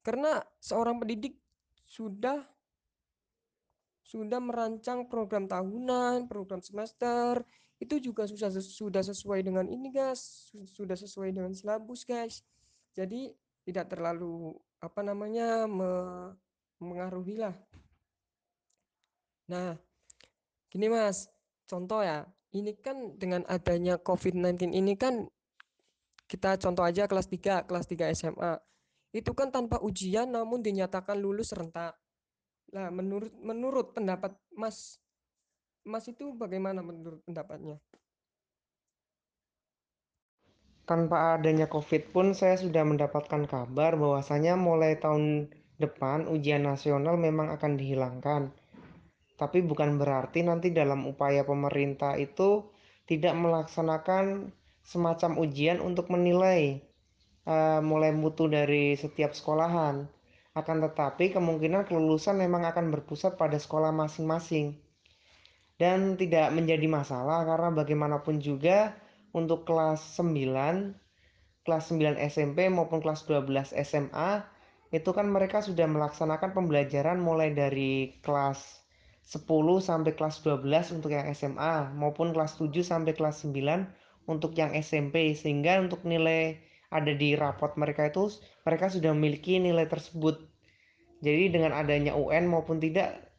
karena 0.00 0.40
seorang 0.56 0.96
pendidik 0.96 1.36
sudah 1.84 2.40
sudah 4.10 4.42
merancang 4.42 5.06
program 5.06 5.46
tahunan, 5.46 6.26
program 6.26 6.58
semester, 6.58 7.46
itu 7.78 8.02
juga 8.02 8.26
sudah 8.26 8.50
sudah 8.58 9.02
sesuai 9.06 9.46
dengan 9.46 9.70
ini 9.70 9.94
guys, 9.94 10.50
sudah 10.74 10.98
sesuai 10.98 11.30
dengan 11.30 11.54
silabus 11.54 12.02
guys. 12.02 12.42
Jadi 12.90 13.30
tidak 13.62 13.86
terlalu 13.94 14.58
apa 14.82 15.06
namanya 15.06 15.70
me, 15.70 15.90
mengaruhi 16.82 17.38
lah 17.38 17.54
Nah, 19.50 19.74
gini 20.70 20.86
Mas, 20.86 21.26
contoh 21.66 22.06
ya, 22.06 22.22
ini 22.54 22.70
kan 22.78 23.18
dengan 23.18 23.42
adanya 23.50 23.98
COVID-19 23.98 24.70
ini 24.70 24.94
kan 24.94 25.26
kita 26.30 26.54
contoh 26.62 26.86
aja 26.86 27.10
kelas 27.10 27.26
3, 27.26 27.66
kelas 27.66 27.86
3 27.90 28.14
SMA. 28.14 28.62
Itu 29.10 29.34
kan 29.34 29.50
tanpa 29.50 29.82
ujian 29.82 30.30
namun 30.30 30.62
dinyatakan 30.62 31.18
lulus 31.18 31.50
serentak. 31.50 31.98
Nah, 32.70 32.94
menurut 32.94 33.34
menurut 33.42 33.90
pendapat 33.90 34.38
Mas 34.54 35.02
Mas 35.82 36.06
itu 36.06 36.30
bagaimana 36.38 36.86
menurut 36.86 37.18
pendapatnya? 37.26 37.82
Tanpa 40.86 41.34
adanya 41.34 41.66
COVID 41.66 42.14
pun 42.14 42.30
saya 42.38 42.54
sudah 42.54 42.86
mendapatkan 42.86 43.50
kabar 43.50 43.98
bahwasanya 43.98 44.54
mulai 44.54 44.94
tahun 44.98 45.50
depan 45.82 46.30
ujian 46.30 46.62
nasional 46.62 47.18
memang 47.18 47.50
akan 47.50 47.74
dihilangkan 47.74 48.54
tapi 49.40 49.64
bukan 49.64 49.96
berarti 49.96 50.44
nanti 50.44 50.68
dalam 50.68 51.08
upaya 51.08 51.48
pemerintah 51.48 52.20
itu 52.20 52.68
tidak 53.08 53.32
melaksanakan 53.32 54.52
semacam 54.84 55.40
ujian 55.40 55.80
untuk 55.80 56.12
menilai 56.12 56.84
uh, 57.48 57.80
mulai 57.80 58.12
mutu 58.12 58.52
dari 58.52 58.92
setiap 59.00 59.32
sekolahan. 59.32 60.04
Akan 60.52 60.84
tetapi 60.84 61.32
kemungkinan 61.32 61.88
kelulusan 61.88 62.36
memang 62.36 62.68
akan 62.68 62.92
berpusat 62.92 63.40
pada 63.40 63.56
sekolah 63.56 63.96
masing-masing. 63.96 64.76
Dan 65.80 66.20
tidak 66.20 66.52
menjadi 66.52 66.84
masalah 66.84 67.48
karena 67.48 67.72
bagaimanapun 67.72 68.44
juga 68.44 68.92
untuk 69.32 69.64
kelas 69.64 70.20
9, 70.20 70.92
kelas 71.64 71.84
9 71.88 72.20
SMP 72.20 72.68
maupun 72.68 73.00
kelas 73.00 73.24
12 73.24 73.72
SMA 73.72 74.44
itu 74.92 75.10
kan 75.16 75.24
mereka 75.24 75.64
sudah 75.64 75.88
melaksanakan 75.88 76.52
pembelajaran 76.52 77.16
mulai 77.16 77.54
dari 77.56 78.20
kelas 78.20 78.82
10 79.24 79.46
sampai 79.80 80.12
kelas 80.16 80.42
12 80.42 80.96
untuk 80.96 81.10
yang 81.12 81.28
SMA 81.36 81.92
maupun 81.94 82.32
kelas 82.34 82.56
7 82.56 82.72
sampai 82.80 83.12
kelas 83.14 83.46
9 83.46 83.56
untuk 84.26 84.54
yang 84.56 84.74
SMP 84.76 85.36
sehingga 85.36 85.78
untuk 85.80 86.02
nilai 86.06 86.58
ada 86.90 87.12
di 87.14 87.38
raport 87.38 87.78
mereka 87.78 88.10
itu 88.10 88.30
mereka 88.66 88.90
sudah 88.90 89.14
memiliki 89.14 89.62
nilai 89.62 89.86
tersebut. 89.86 90.42
Jadi 91.22 91.52
dengan 91.52 91.76
adanya 91.76 92.18
UN 92.18 92.50
maupun 92.50 92.82
tidak 92.82 93.30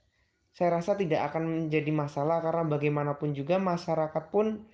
saya 0.51 0.79
rasa 0.79 0.99
tidak 0.99 1.31
akan 1.31 1.67
menjadi 1.67 1.91
masalah 1.95 2.43
karena 2.43 2.67
bagaimanapun 2.67 3.31
juga 3.31 3.55
masyarakat 3.55 4.23
pun 4.29 4.67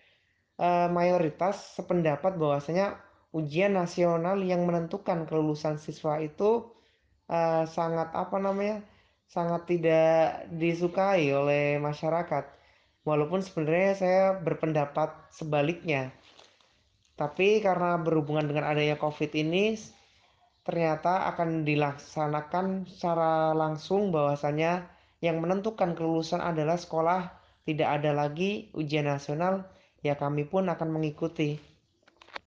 e, 0.58 0.70
mayoritas 0.89 1.78
sependapat 1.78 2.34
bahwasanya 2.36 2.98
ujian 3.30 3.78
nasional 3.78 4.41
yang 4.41 4.65
menentukan 4.65 5.30
kelulusan 5.30 5.78
siswa 5.78 6.17
itu 6.17 6.74
e, 7.30 7.70
sangat 7.70 8.10
apa 8.18 8.41
namanya 8.41 8.82
sangat 9.28 9.67
tidak 9.67 10.47
disukai 10.55 11.30
oleh 11.36 11.78
masyarakat. 11.84 12.47
Walaupun 13.03 13.39
sebenarnya 13.39 13.93
saya 13.95 14.23
berpendapat 14.39 15.15
sebaliknya. 15.32 16.11
Tapi 17.15 17.63
karena 17.63 17.95
berhubungan 17.99 18.45
dengan 18.47 18.67
adanya 18.67 18.99
COVID 18.99 19.32
ini, 19.36 19.80
ternyata 20.67 21.32
akan 21.32 21.63
dilaksanakan 21.63 22.88
secara 22.91 23.55
langsung 23.55 24.11
bahwasanya 24.11 24.86
yang 25.23 25.39
menentukan 25.41 25.95
kelulusan 25.97 26.43
adalah 26.43 26.78
sekolah, 26.78 27.32
tidak 27.65 27.89
ada 27.99 28.11
lagi 28.13 28.69
ujian 28.78 29.09
nasional, 29.09 29.65
ya 30.05 30.13
kami 30.13 30.45
pun 30.45 30.69
akan 30.69 30.93
mengikuti. 30.93 31.57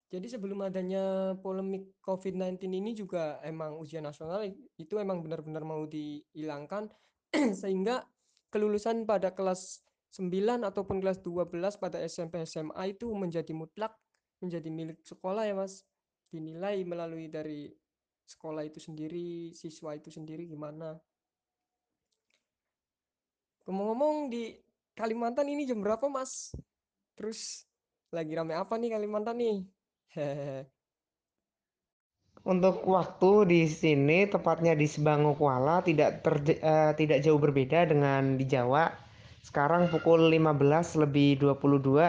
Jadi 0.07 0.27
sebelum 0.31 0.63
adanya 0.63 1.35
polemik 1.43 1.99
COVID-19 1.99 2.63
ini 2.71 2.95
juga 2.95 3.43
emang 3.43 3.75
ujian 3.75 4.07
nasional 4.07 4.39
itu 4.79 4.95
emang 4.95 5.19
benar-benar 5.19 5.67
mau 5.67 5.83
dihilangkan 5.83 6.87
sehingga 7.61 8.07
kelulusan 8.47 9.03
pada 9.03 9.35
kelas 9.35 9.83
9 10.15 10.63
ataupun 10.63 11.03
kelas 11.03 11.19
12 11.19 11.51
pada 11.83 11.99
SMP 12.07 12.47
SMA 12.47 12.95
itu 12.95 13.11
menjadi 13.11 13.51
mutlak 13.51 13.99
menjadi 14.39 14.69
milik 14.69 15.03
sekolah 15.03 15.43
ya 15.43 15.55
Mas. 15.57 15.83
Dinilai 16.27 16.83
melalui 16.83 17.31
dari 17.31 17.71
sekolah 18.27 18.63
itu 18.67 18.83
sendiri, 18.83 19.55
siswa 19.55 19.95
itu 19.95 20.11
sendiri 20.11 20.43
gimana. 20.47 20.99
Ngomong-ngomong 23.67 24.31
di 24.31 24.55
Kalimantan 24.97 25.47
ini 25.51 25.67
jam 25.67 25.79
berapa, 25.79 26.07
Mas? 26.09 26.55
Terus 27.13 27.67
lagi 28.09 28.33
rame 28.33 28.55
apa 28.55 28.75
nih 28.79 28.97
Kalimantan 28.97 29.37
nih? 29.37 29.76
Untuk 32.47 32.79
waktu 32.87 33.31
di 33.51 33.61
sini, 33.67 34.23
tepatnya 34.23 34.71
di 34.71 34.87
Sebango 34.87 35.35
Kuala, 35.35 35.83
tidak 35.83 36.23
terj- 36.23 36.61
eh, 36.63 36.91
tidak 36.95 37.19
jauh 37.19 37.35
berbeda 37.35 37.83
dengan 37.91 38.39
di 38.39 38.47
Jawa. 38.47 38.87
Sekarang 39.43 39.91
pukul 39.91 40.31
15 40.31 40.95
lebih 40.95 41.43
22. 41.43 42.07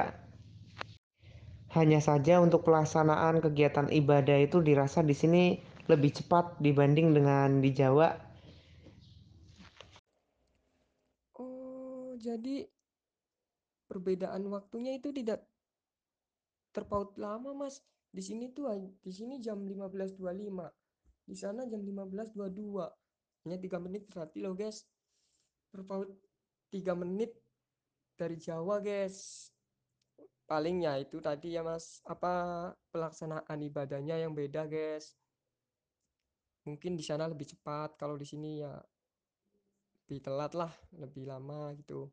Hanya 1.75 1.99
saja 1.99 2.39
untuk 2.39 2.63
pelaksanaan 2.63 3.43
kegiatan 3.43 3.91
ibadah 3.91 4.39
itu 4.47 4.63
dirasa 4.63 5.03
di 5.03 5.13
sini 5.13 5.45
lebih 5.91 6.15
cepat 6.23 6.59
dibanding 6.63 7.19
dengan 7.19 7.59
di 7.59 7.71
Jawa. 7.75 8.09
Oh, 11.35 12.15
jadi 12.19 12.67
perbedaan 13.91 14.45
waktunya 14.55 14.95
itu 15.01 15.11
tidak 15.11 15.43
terpaut 16.79 17.11
lama, 17.19 17.51
Mas. 17.67 17.83
Di 18.09 18.23
sini 18.23 18.55
tuh 18.55 18.71
di 19.03 19.11
sini 19.11 19.43
jam 19.43 19.67
15.25. 19.67 21.27
Di 21.27 21.35
sana 21.35 21.67
jam 21.67 21.83
15.22. 21.83 23.45
Hanya 23.45 23.59
3 23.59 23.85
menit 23.85 24.07
berarti 24.07 24.39
loh, 24.41 24.55
guys. 24.55 24.87
Terpaut 25.75 26.09
3 26.71 26.95
menit 26.95 27.35
dari 28.15 28.39
Jawa, 28.39 28.79
guys. 28.79 29.51
Palingnya 30.49 30.97
itu 31.03 31.21
tadi 31.21 31.59
ya, 31.59 31.67
Mas. 31.67 32.01
Apa 32.07 32.73
pelaksanaan 32.95 33.59
ibadahnya 33.67 34.17
yang 34.23 34.33
beda, 34.33 34.65
guys. 34.71 35.19
Mungkin 36.65 36.97
di 36.97 37.05
sana 37.05 37.29
lebih 37.29 37.49
cepat, 37.49 37.97
kalau 38.01 38.17
di 38.17 38.25
sini 38.29 38.61
ya 38.61 38.73
lebih 40.05 40.25
telat 40.25 40.53
lah, 40.57 40.73
lebih 40.97 41.29
lama 41.29 41.77
gitu. 41.77 42.09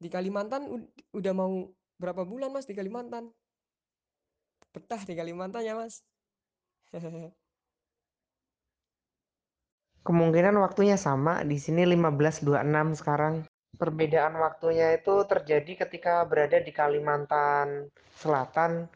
Di 0.00 0.08
Kalimantan 0.08 0.62
ud- 0.74 0.92
udah 1.12 1.32
mau 1.36 1.52
berapa 2.00 2.22
bulan 2.24 2.50
Mas 2.54 2.64
di 2.64 2.72
Kalimantan? 2.72 3.28
Betah 4.72 5.02
di 5.04 5.12
Kalimantan 5.12 5.62
ya 5.68 5.74
Mas? 5.76 6.00
Kemungkinan 10.00 10.56
waktunya 10.56 10.96
sama, 10.96 11.44
di 11.44 11.60
sini 11.60 11.84
15.26 11.84 12.96
sekarang. 12.96 13.44
Perbedaan 13.76 14.34
waktunya 14.40 14.96
itu 14.96 15.14
terjadi 15.28 15.84
ketika 15.84 16.24
berada 16.24 16.58
di 16.64 16.72
Kalimantan 16.72 17.92
Selatan. 18.16 18.88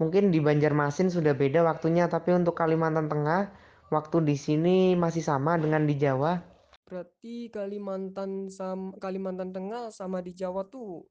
Mungkin 0.00 0.32
di 0.32 0.40
Banjarmasin 0.40 1.12
sudah 1.12 1.36
beda 1.36 1.60
waktunya, 1.68 2.08
tapi 2.08 2.32
untuk 2.32 2.56
Kalimantan 2.56 3.12
Tengah, 3.12 3.52
waktu 3.92 4.16
di 4.24 4.36
sini 4.40 4.96
masih 4.96 5.20
sama 5.20 5.60
dengan 5.60 5.84
di 5.84 5.94
Jawa. 6.00 6.55
Berarti 6.86 7.50
Kalimantan 7.50 8.46
sama 8.46 8.94
Kalimantan 9.02 9.50
Tengah 9.50 9.90
sama 9.90 10.22
di 10.22 10.30
Jawa 10.30 10.62
tuh 10.70 11.02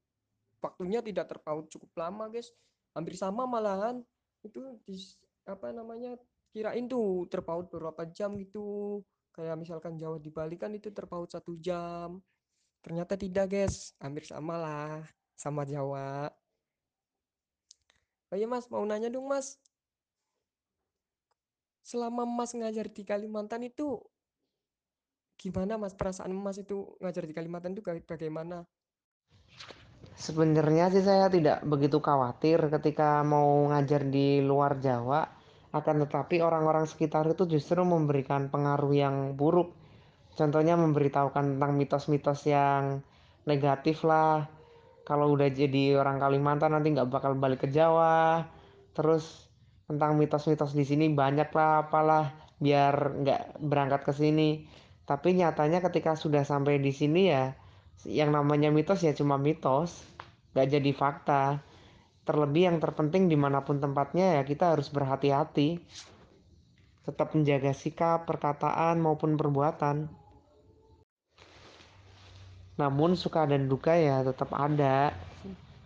waktunya 0.64 1.04
tidak 1.04 1.28
terpaut 1.36 1.68
cukup 1.68 1.92
lama, 2.00 2.32
guys. 2.32 2.48
Hampir 2.96 3.12
sama 3.14 3.44
malahan. 3.44 4.00
Itu 4.40 4.80
di 4.88 4.96
apa 5.44 5.70
namanya? 5.76 6.16
Kirain 6.48 6.88
tuh 6.88 7.28
terpaut 7.28 7.68
beberapa 7.68 8.08
jam 8.08 8.32
gitu. 8.40 9.04
Kayak 9.36 9.60
misalkan 9.60 10.00
Jawa 10.00 10.16
di 10.16 10.32
Bali 10.32 10.56
kan 10.56 10.72
itu 10.72 10.88
terpaut 10.88 11.28
satu 11.28 11.52
jam. 11.60 12.24
Ternyata 12.80 13.20
tidak, 13.20 13.52
guys. 13.52 13.92
Hampir 14.00 14.24
sama 14.24 14.56
lah 14.56 15.04
sama 15.36 15.68
Jawa. 15.68 16.32
Oh 18.32 18.36
iya 18.40 18.48
Mas, 18.48 18.66
mau 18.72 18.82
nanya 18.82 19.12
dong 19.12 19.28
Mas. 19.28 19.60
Selama 21.84 22.26
Mas 22.26 22.50
ngajar 22.56 22.90
di 22.90 23.06
Kalimantan 23.06 23.62
itu 23.62 24.02
gimana 25.36 25.76
Mas 25.76 25.92
perasaan 25.92 26.32
Mas 26.32 26.58
itu 26.58 26.96
ngajar 27.00 27.24
di 27.28 27.34
Kalimantan 27.36 27.76
itu 27.76 27.84
bagaimana? 27.84 28.64
Sebenarnya 30.16 30.88
sih 30.88 31.04
saya 31.04 31.28
tidak 31.28 31.60
begitu 31.68 32.00
khawatir 32.00 32.72
ketika 32.72 33.20
mau 33.20 33.68
ngajar 33.68 34.08
di 34.08 34.40
luar 34.40 34.80
Jawa, 34.80 35.28
akan 35.76 36.08
tetapi 36.08 36.40
orang-orang 36.40 36.88
sekitar 36.88 37.28
itu 37.28 37.44
justru 37.44 37.84
memberikan 37.84 38.48
pengaruh 38.48 38.92
yang 38.96 39.16
buruk. 39.36 39.76
Contohnya 40.32 40.76
memberitahukan 40.80 41.56
tentang 41.56 41.76
mitos-mitos 41.76 42.48
yang 42.48 43.04
negatif 43.44 44.04
lah. 44.08 44.48
Kalau 45.04 45.36
udah 45.36 45.52
jadi 45.52 46.00
orang 46.00 46.16
Kalimantan 46.16 46.72
nanti 46.72 46.96
nggak 46.96 47.12
bakal 47.12 47.36
balik 47.36 47.64
ke 47.64 47.68
Jawa. 47.68 48.44
Terus 48.96 49.52
tentang 49.84 50.16
mitos-mitos 50.16 50.72
di 50.72 50.82
sini 50.88 51.12
banyak 51.12 51.52
lah 51.52 51.86
apalah 51.86 52.32
biar 52.56 53.20
nggak 53.20 53.60
berangkat 53.60 54.00
ke 54.08 54.12
sini. 54.16 54.64
Tapi 55.06 55.38
nyatanya 55.38 55.78
ketika 55.86 56.18
sudah 56.18 56.42
sampai 56.42 56.82
di 56.82 56.90
sini 56.90 57.30
ya 57.30 57.54
yang 58.04 58.34
namanya 58.34 58.68
mitos 58.68 59.00
ya 59.06 59.14
cuma 59.14 59.38
mitos, 59.38 60.02
nggak 60.52 60.66
jadi 60.66 60.90
fakta. 60.92 61.62
Terlebih 62.26 62.74
yang 62.74 62.78
terpenting 62.82 63.30
di 63.30 63.38
mana 63.38 63.62
pun 63.62 63.78
tempatnya 63.78 64.36
ya 64.36 64.42
kita 64.42 64.74
harus 64.74 64.90
berhati-hati. 64.90 65.78
Tetap 67.06 67.38
menjaga 67.38 67.70
sikap, 67.70 68.26
perkataan 68.26 68.98
maupun 68.98 69.38
perbuatan. 69.38 70.10
Namun 72.76 73.14
suka 73.14 73.46
dan 73.46 73.70
duka 73.70 73.94
ya 73.94 74.26
tetap 74.26 74.50
ada. 74.58 75.14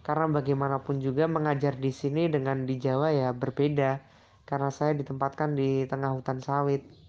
Karena 0.01 0.33
bagaimanapun 0.33 0.97
juga 0.97 1.29
mengajar 1.29 1.77
di 1.77 1.93
sini 1.93 2.33
dengan 2.33 2.65
di 2.65 2.81
Jawa 2.81 3.13
ya 3.13 3.37
berbeda. 3.37 4.01
Karena 4.49 4.73
saya 4.73 4.97
ditempatkan 4.97 5.53
di 5.53 5.85
tengah 5.85 6.17
hutan 6.17 6.41
sawit. 6.41 7.00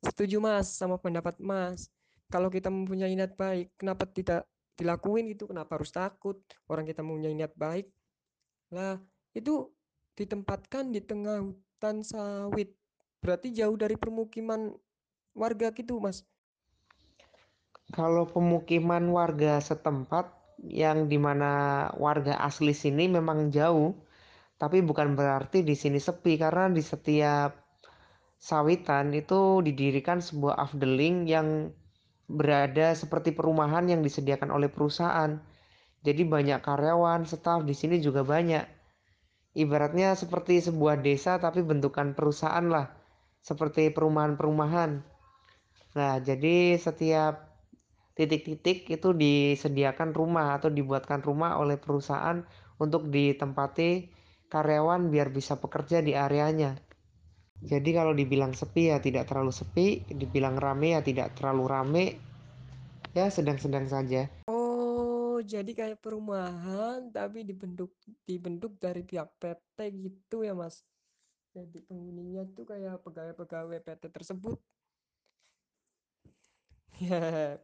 Setuju 0.00 0.40
Mas 0.40 0.72
sama 0.72 0.96
pendapat 0.96 1.36
Mas. 1.40 1.92
Kalau 2.32 2.48
kita 2.48 2.72
mempunyai 2.72 3.12
niat 3.12 3.36
baik, 3.36 3.74
kenapa 3.76 4.08
tidak 4.08 4.48
dilakuin 4.80 5.28
itu? 5.28 5.44
Kenapa 5.44 5.76
harus 5.76 5.92
takut? 5.92 6.40
Orang 6.70 6.88
kita 6.88 7.04
mempunyai 7.04 7.36
niat 7.36 7.52
baik. 7.52 7.90
Lah, 8.72 8.96
itu 9.36 9.68
ditempatkan 10.16 10.88
di 10.94 11.04
tengah 11.04 11.44
hutan 11.44 12.00
sawit. 12.00 12.72
Berarti 13.20 13.52
jauh 13.52 13.76
dari 13.76 13.98
permukiman 13.98 14.72
warga 15.36 15.68
gitu, 15.76 16.00
Mas. 16.00 16.24
Kalau 17.90 18.24
pemukiman 18.24 19.02
warga 19.10 19.60
setempat 19.60 20.30
yang 20.64 21.10
di 21.10 21.18
mana 21.20 21.88
warga 21.98 22.38
asli 22.40 22.72
sini 22.72 23.10
memang 23.10 23.50
jauh, 23.52 23.92
tapi 24.56 24.80
bukan 24.80 25.12
berarti 25.18 25.60
di 25.66 25.74
sini 25.74 25.98
sepi 25.98 26.38
karena 26.38 26.70
di 26.70 26.80
setiap 26.80 27.59
sawitan 28.40 29.12
itu 29.12 29.60
didirikan 29.60 30.24
sebuah 30.24 30.56
afdeling 30.56 31.28
yang 31.28 31.76
berada 32.24 32.96
seperti 32.96 33.36
perumahan 33.36 33.84
yang 33.84 34.00
disediakan 34.00 34.48
oleh 34.48 34.72
perusahaan. 34.72 35.36
Jadi 36.00 36.24
banyak 36.24 36.64
karyawan, 36.64 37.28
staf 37.28 37.68
di 37.68 37.76
sini 37.76 38.00
juga 38.00 38.24
banyak. 38.24 38.64
Ibaratnya 39.52 40.16
seperti 40.16 40.64
sebuah 40.64 41.04
desa 41.04 41.36
tapi 41.36 41.60
bentukan 41.60 42.16
perusahaan 42.16 42.64
lah. 42.64 42.88
Seperti 43.44 43.92
perumahan-perumahan. 43.92 45.04
Nah, 46.00 46.14
jadi 46.24 46.80
setiap 46.80 47.50
titik-titik 48.16 48.88
itu 48.88 49.12
disediakan 49.12 50.16
rumah 50.16 50.56
atau 50.56 50.72
dibuatkan 50.72 51.20
rumah 51.20 51.60
oleh 51.60 51.76
perusahaan 51.76 52.40
untuk 52.80 53.12
ditempati 53.12 54.08
karyawan 54.48 55.12
biar 55.12 55.28
bisa 55.28 55.60
bekerja 55.60 56.00
di 56.00 56.16
areanya. 56.16 56.78
Jadi 57.60 57.92
kalau 57.92 58.16
dibilang 58.16 58.56
sepi 58.56 58.88
ya 58.88 58.96
tidak 59.04 59.28
terlalu 59.28 59.52
sepi, 59.52 60.00
dibilang 60.08 60.56
rame 60.56 60.96
ya 60.96 61.04
tidak 61.04 61.36
terlalu 61.36 61.64
rame. 61.68 62.04
Ya 63.12 63.28
sedang-sedang 63.28 63.84
saja. 63.84 64.32
Oh, 64.48 65.42
jadi 65.44 65.68
kayak 65.68 66.00
perumahan 66.00 67.12
tapi 67.12 67.44
dibentuk 67.44 67.92
dibentuk 68.24 68.80
dari 68.80 69.04
pihak 69.04 69.28
PT 69.36 69.78
gitu 69.92 70.46
ya, 70.46 70.56
Mas. 70.56 70.80
Jadi 71.52 71.82
penghuninya 71.84 72.46
tuh 72.54 72.64
kayak 72.64 73.02
pegawai-pegawai 73.04 73.78
PT 73.82 74.02
tersebut. 74.08 74.58
Ya, 77.00 77.56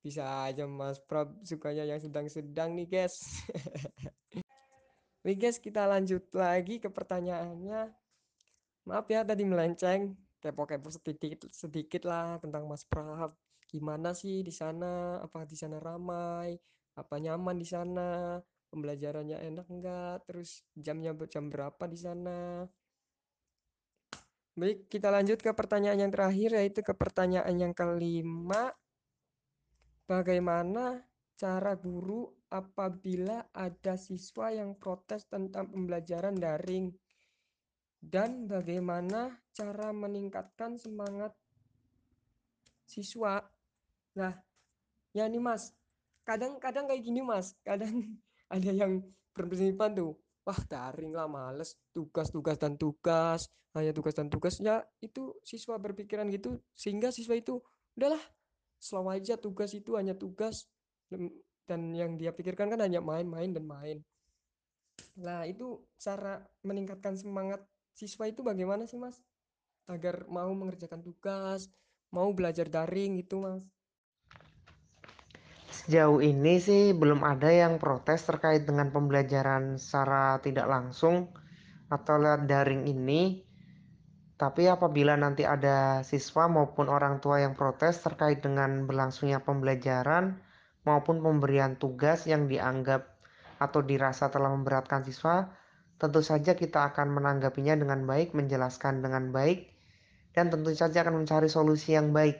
bisa 0.00 0.48
aja 0.48 0.64
Mas 0.64 0.96
Prab 0.96 1.36
sukanya 1.44 1.84
yang 1.84 2.00
sedang-sedang 2.00 2.72
nih, 2.72 2.88
guys. 2.88 3.44
Oke, 5.20 5.34
guys, 5.36 5.60
kita 5.60 5.84
lanjut 5.84 6.24
lagi 6.32 6.80
ke 6.80 6.88
pertanyaannya. 6.88 7.92
Maaf 8.88 9.04
ya 9.12 9.20
tadi 9.20 9.44
melenceng, 9.44 10.16
kepo-kepo 10.40 10.88
sedikit 10.88 11.44
sedikit 11.52 12.08
lah 12.08 12.40
tentang 12.40 12.64
Mas 12.64 12.88
Prab. 12.88 13.36
Gimana 13.68 14.16
sih 14.16 14.40
di 14.40 14.48
sana? 14.48 15.20
Apa 15.20 15.44
di 15.44 15.52
sana 15.60 15.76
ramai? 15.76 16.56
Apa 16.96 17.20
nyaman 17.20 17.60
di 17.60 17.68
sana? 17.68 18.40
Pembelajarannya 18.72 19.44
enak 19.44 19.68
enggak? 19.68 20.24
Terus 20.24 20.64
jamnya 20.72 21.12
jam 21.28 21.52
berapa 21.52 21.84
di 21.84 22.00
sana? 22.00 22.64
Baik, 24.56 24.88
kita 24.88 25.12
lanjut 25.12 25.36
ke 25.44 25.52
pertanyaan 25.52 26.08
yang 26.08 26.12
terakhir 26.12 26.56
yaitu 26.56 26.80
ke 26.80 26.96
pertanyaan 26.96 27.60
yang 27.60 27.76
kelima. 27.76 28.72
Bagaimana 30.08 31.04
cara 31.36 31.76
guru 31.76 32.24
apabila 32.48 33.52
ada 33.52 34.00
siswa 34.00 34.48
yang 34.48 34.80
protes 34.80 35.28
tentang 35.28 35.68
pembelajaran 35.68 36.40
daring? 36.40 36.88
Dan 37.98 38.46
bagaimana 38.46 39.34
cara 39.50 39.90
meningkatkan 39.90 40.78
semangat 40.78 41.34
siswa? 42.86 43.42
Nah, 44.14 44.32
ya 45.12 45.26
nih 45.26 45.42
Mas, 45.42 45.74
kadang-kadang 46.22 46.86
kayak 46.86 47.02
gini 47.02 47.20
Mas, 47.20 47.58
kadang 47.66 48.16
ada 48.54 48.70
yang 48.70 49.02
berprinsip 49.34 49.78
tuh, 49.94 50.14
wah 50.46 50.60
daring 50.70 51.12
lah 51.12 51.26
males. 51.26 51.74
Tugas-tugas 51.90 52.56
dan 52.56 52.78
tugas, 52.78 53.50
hanya 53.74 53.92
tugas 53.92 54.14
dan 54.16 54.30
tugas. 54.30 54.58
Ya 54.62 54.86
itu 55.02 55.34
siswa 55.44 55.76
berpikiran 55.76 56.30
gitu 56.32 56.58
sehingga 56.72 57.12
siswa 57.12 57.36
itu 57.36 57.60
udahlah 57.98 58.20
slow 58.78 59.10
aja 59.10 59.34
tugas 59.36 59.74
itu 59.74 59.98
hanya 59.98 60.14
tugas. 60.14 60.70
Dan 61.68 61.92
yang 61.92 62.16
dia 62.16 62.32
pikirkan 62.32 62.72
kan 62.72 62.80
hanya 62.80 63.04
main-main 63.04 63.52
dan 63.52 63.68
main. 63.68 64.00
Nah, 65.20 65.44
itu 65.44 65.84
cara 66.00 66.40
meningkatkan 66.64 67.18
semangat 67.18 67.60
siswa 67.98 68.30
itu 68.30 68.46
bagaimana 68.46 68.86
sih, 68.86 68.94
Mas? 68.94 69.18
Agar 69.90 70.22
mau 70.30 70.46
mengerjakan 70.54 71.02
tugas, 71.02 71.66
mau 72.14 72.30
belajar 72.30 72.70
daring 72.70 73.18
gitu, 73.18 73.42
Mas. 73.42 73.66
Sejauh 75.68 76.22
ini 76.22 76.62
sih 76.62 76.94
belum 76.94 77.26
ada 77.26 77.50
yang 77.50 77.82
protes 77.82 78.22
terkait 78.22 78.62
dengan 78.62 78.94
pembelajaran 78.94 79.82
secara 79.82 80.38
tidak 80.38 80.70
langsung 80.70 81.34
atau 81.90 82.14
lewat 82.20 82.46
daring 82.46 82.86
ini. 82.86 83.42
Tapi 84.38 84.70
apabila 84.70 85.18
nanti 85.18 85.42
ada 85.42 86.06
siswa 86.06 86.46
maupun 86.46 86.86
orang 86.86 87.18
tua 87.18 87.42
yang 87.42 87.58
protes 87.58 87.98
terkait 87.98 88.38
dengan 88.38 88.86
berlangsungnya 88.86 89.42
pembelajaran 89.42 90.38
maupun 90.86 91.18
pemberian 91.18 91.74
tugas 91.74 92.22
yang 92.30 92.46
dianggap 92.46 93.18
atau 93.58 93.82
dirasa 93.82 94.30
telah 94.30 94.54
memberatkan 94.54 95.02
siswa, 95.02 95.50
tentu 95.98 96.22
saja 96.22 96.54
kita 96.54 96.94
akan 96.94 97.10
menanggapinya 97.12 97.74
dengan 97.74 98.06
baik, 98.06 98.32
menjelaskan 98.32 99.02
dengan 99.02 99.34
baik, 99.34 99.68
dan 100.32 100.48
tentu 100.48 100.70
saja 100.72 101.02
akan 101.02 101.26
mencari 101.26 101.50
solusi 101.50 101.98
yang 101.98 102.14
baik. 102.14 102.38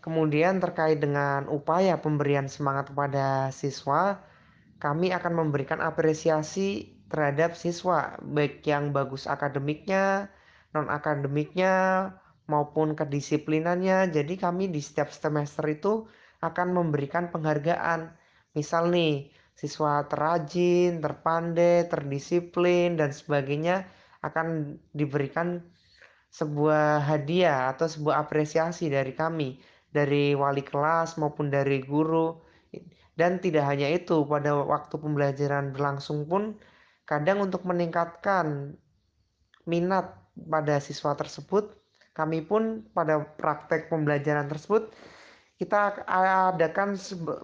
Kemudian 0.00 0.64
terkait 0.64 0.96
dengan 0.96 1.44
upaya 1.52 2.00
pemberian 2.00 2.48
semangat 2.48 2.88
kepada 2.88 3.52
siswa, 3.52 4.16
kami 4.80 5.12
akan 5.12 5.44
memberikan 5.44 5.84
apresiasi 5.84 6.96
terhadap 7.12 7.52
siswa, 7.52 8.16
baik 8.24 8.64
yang 8.64 8.96
bagus 8.96 9.28
akademiknya, 9.28 10.32
non-akademiknya, 10.72 12.08
maupun 12.50 12.98
kedisiplinannya. 12.98 14.10
Jadi 14.10 14.34
kami 14.40 14.72
di 14.72 14.82
setiap 14.82 15.14
semester 15.14 15.62
itu 15.70 16.08
akan 16.42 16.74
memberikan 16.74 17.28
penghargaan. 17.28 18.10
Misal 18.56 18.90
nih, 18.90 19.30
siswa 19.60 20.08
terrajin, 20.08 21.04
terpandai, 21.04 21.84
terdisiplin, 21.92 22.96
dan 22.96 23.12
sebagainya 23.12 23.84
akan 24.24 24.80
diberikan 24.96 25.60
sebuah 26.32 27.04
hadiah 27.04 27.68
atau 27.76 27.84
sebuah 27.84 28.24
apresiasi 28.24 28.88
dari 28.88 29.12
kami, 29.12 29.60
dari 29.92 30.32
wali 30.32 30.64
kelas 30.64 31.20
maupun 31.20 31.52
dari 31.52 31.84
guru. 31.84 32.40
Dan 33.12 33.36
tidak 33.36 33.68
hanya 33.68 33.92
itu, 33.92 34.24
pada 34.24 34.56
waktu 34.56 34.96
pembelajaran 34.96 35.76
berlangsung 35.76 36.24
pun 36.24 36.56
kadang 37.04 37.44
untuk 37.44 37.68
meningkatkan 37.68 38.72
minat 39.68 40.16
pada 40.48 40.80
siswa 40.80 41.12
tersebut, 41.12 41.76
kami 42.16 42.40
pun 42.40 42.88
pada 42.96 43.20
praktek 43.36 43.92
pembelajaran 43.92 44.48
tersebut 44.48 44.88
kita 45.60 46.08
adakan 46.08 46.96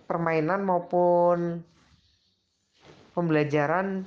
permainan 0.08 0.64
maupun 0.64 1.60
pembelajaran. 3.16 4.04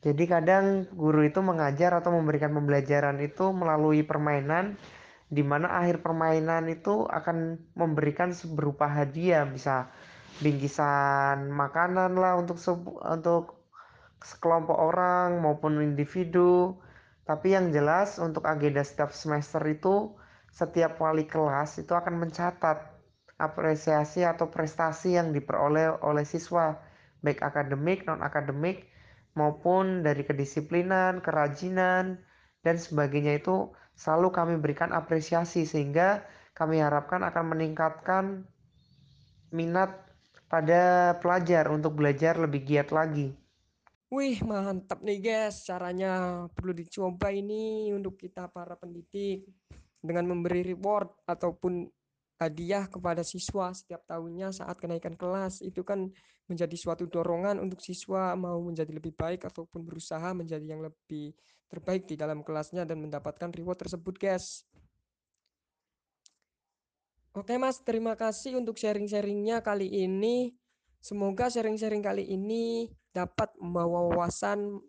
Jadi 0.00 0.24
kadang 0.24 0.88
guru 0.94 1.26
itu 1.26 1.42
mengajar 1.42 1.92
atau 1.98 2.14
memberikan 2.14 2.54
pembelajaran 2.54 3.20
itu 3.20 3.52
melalui 3.52 4.00
permainan 4.06 4.78
di 5.28 5.44
mana 5.44 5.76
akhir 5.82 6.00
permainan 6.00 6.70
itu 6.72 7.04
akan 7.04 7.60
memberikan 7.76 8.32
berupa 8.56 8.88
hadiah 8.88 9.44
bisa 9.44 9.92
bingkisan 10.40 11.52
makanan 11.52 12.16
lah 12.16 12.40
untuk 12.40 12.56
untuk 13.04 13.60
sekelompok 14.24 14.78
orang 14.78 15.42
maupun 15.42 15.84
individu. 15.84 16.80
Tapi 17.28 17.52
yang 17.52 17.70
jelas 17.70 18.16
untuk 18.16 18.48
agenda 18.48 18.80
setiap 18.80 19.12
semester 19.12 19.60
itu 19.68 20.16
setiap 20.50 20.98
wali 20.98 21.28
kelas 21.28 21.78
itu 21.78 21.92
akan 21.94 22.24
mencatat 22.24 22.90
apresiasi 23.38 24.26
atau 24.26 24.50
prestasi 24.50 25.14
yang 25.14 25.30
diperoleh 25.30 26.02
oleh 26.02 26.26
siswa 26.26 26.89
baik 27.20 27.44
akademik, 27.44 28.04
non-akademik, 28.08 28.88
maupun 29.36 30.02
dari 30.02 30.26
kedisiplinan, 30.26 31.22
kerajinan, 31.22 32.20
dan 32.60 32.76
sebagainya 32.76 33.40
itu 33.40 33.72
selalu 33.96 34.28
kami 34.32 34.54
berikan 34.60 34.92
apresiasi 34.92 35.64
sehingga 35.64 36.24
kami 36.56 36.80
harapkan 36.80 37.24
akan 37.24 37.44
meningkatkan 37.56 38.24
minat 39.52 39.92
pada 40.50 41.14
pelajar 41.22 41.70
untuk 41.70 41.94
belajar 41.96 42.36
lebih 42.36 42.66
giat 42.66 42.90
lagi. 42.90 43.32
Wih, 44.10 44.42
mantap 44.42 44.98
nih 45.06 45.22
guys. 45.22 45.62
Caranya 45.62 46.44
perlu 46.50 46.74
dicoba 46.74 47.30
ini 47.30 47.94
untuk 47.94 48.18
kita 48.18 48.50
para 48.50 48.74
pendidik 48.74 49.46
dengan 50.02 50.26
memberi 50.34 50.66
reward 50.66 51.14
ataupun 51.30 51.86
hadiah 52.40 52.88
kepada 52.88 53.20
siswa 53.20 53.68
setiap 53.76 54.00
tahunnya 54.08 54.56
saat 54.56 54.80
kenaikan 54.80 55.12
kelas. 55.12 55.60
Itu 55.60 55.84
kan 55.84 56.08
menjadi 56.48 56.72
suatu 56.74 57.04
dorongan 57.04 57.60
untuk 57.60 57.84
siswa 57.84 58.32
mau 58.32 58.56
menjadi 58.64 58.96
lebih 58.96 59.12
baik 59.12 59.44
ataupun 59.44 59.84
berusaha 59.84 60.32
menjadi 60.32 60.64
yang 60.64 60.80
lebih 60.80 61.36
terbaik 61.68 62.08
di 62.08 62.16
dalam 62.16 62.40
kelasnya 62.40 62.88
dan 62.88 62.98
mendapatkan 62.98 63.52
reward 63.52 63.78
tersebut 63.78 64.16
guys. 64.16 64.64
Oke 67.30 67.54
mas 67.60 67.78
terima 67.78 68.18
kasih 68.18 68.58
untuk 68.58 68.74
sharing-sharingnya 68.74 69.62
kali 69.62 69.86
ini. 69.86 70.50
Semoga 70.98 71.46
sharing-sharing 71.46 72.02
kali 72.02 72.26
ini 72.26 72.90
dapat 73.14 73.54
membawa 73.62 74.10
wawasan 74.10 74.82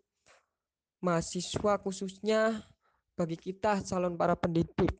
mahasiswa 1.03 1.77
khususnya 1.77 2.65
bagi 3.13 3.37
kita 3.37 3.85
calon 3.85 4.17
para 4.17 4.33
pendidik 4.33 4.97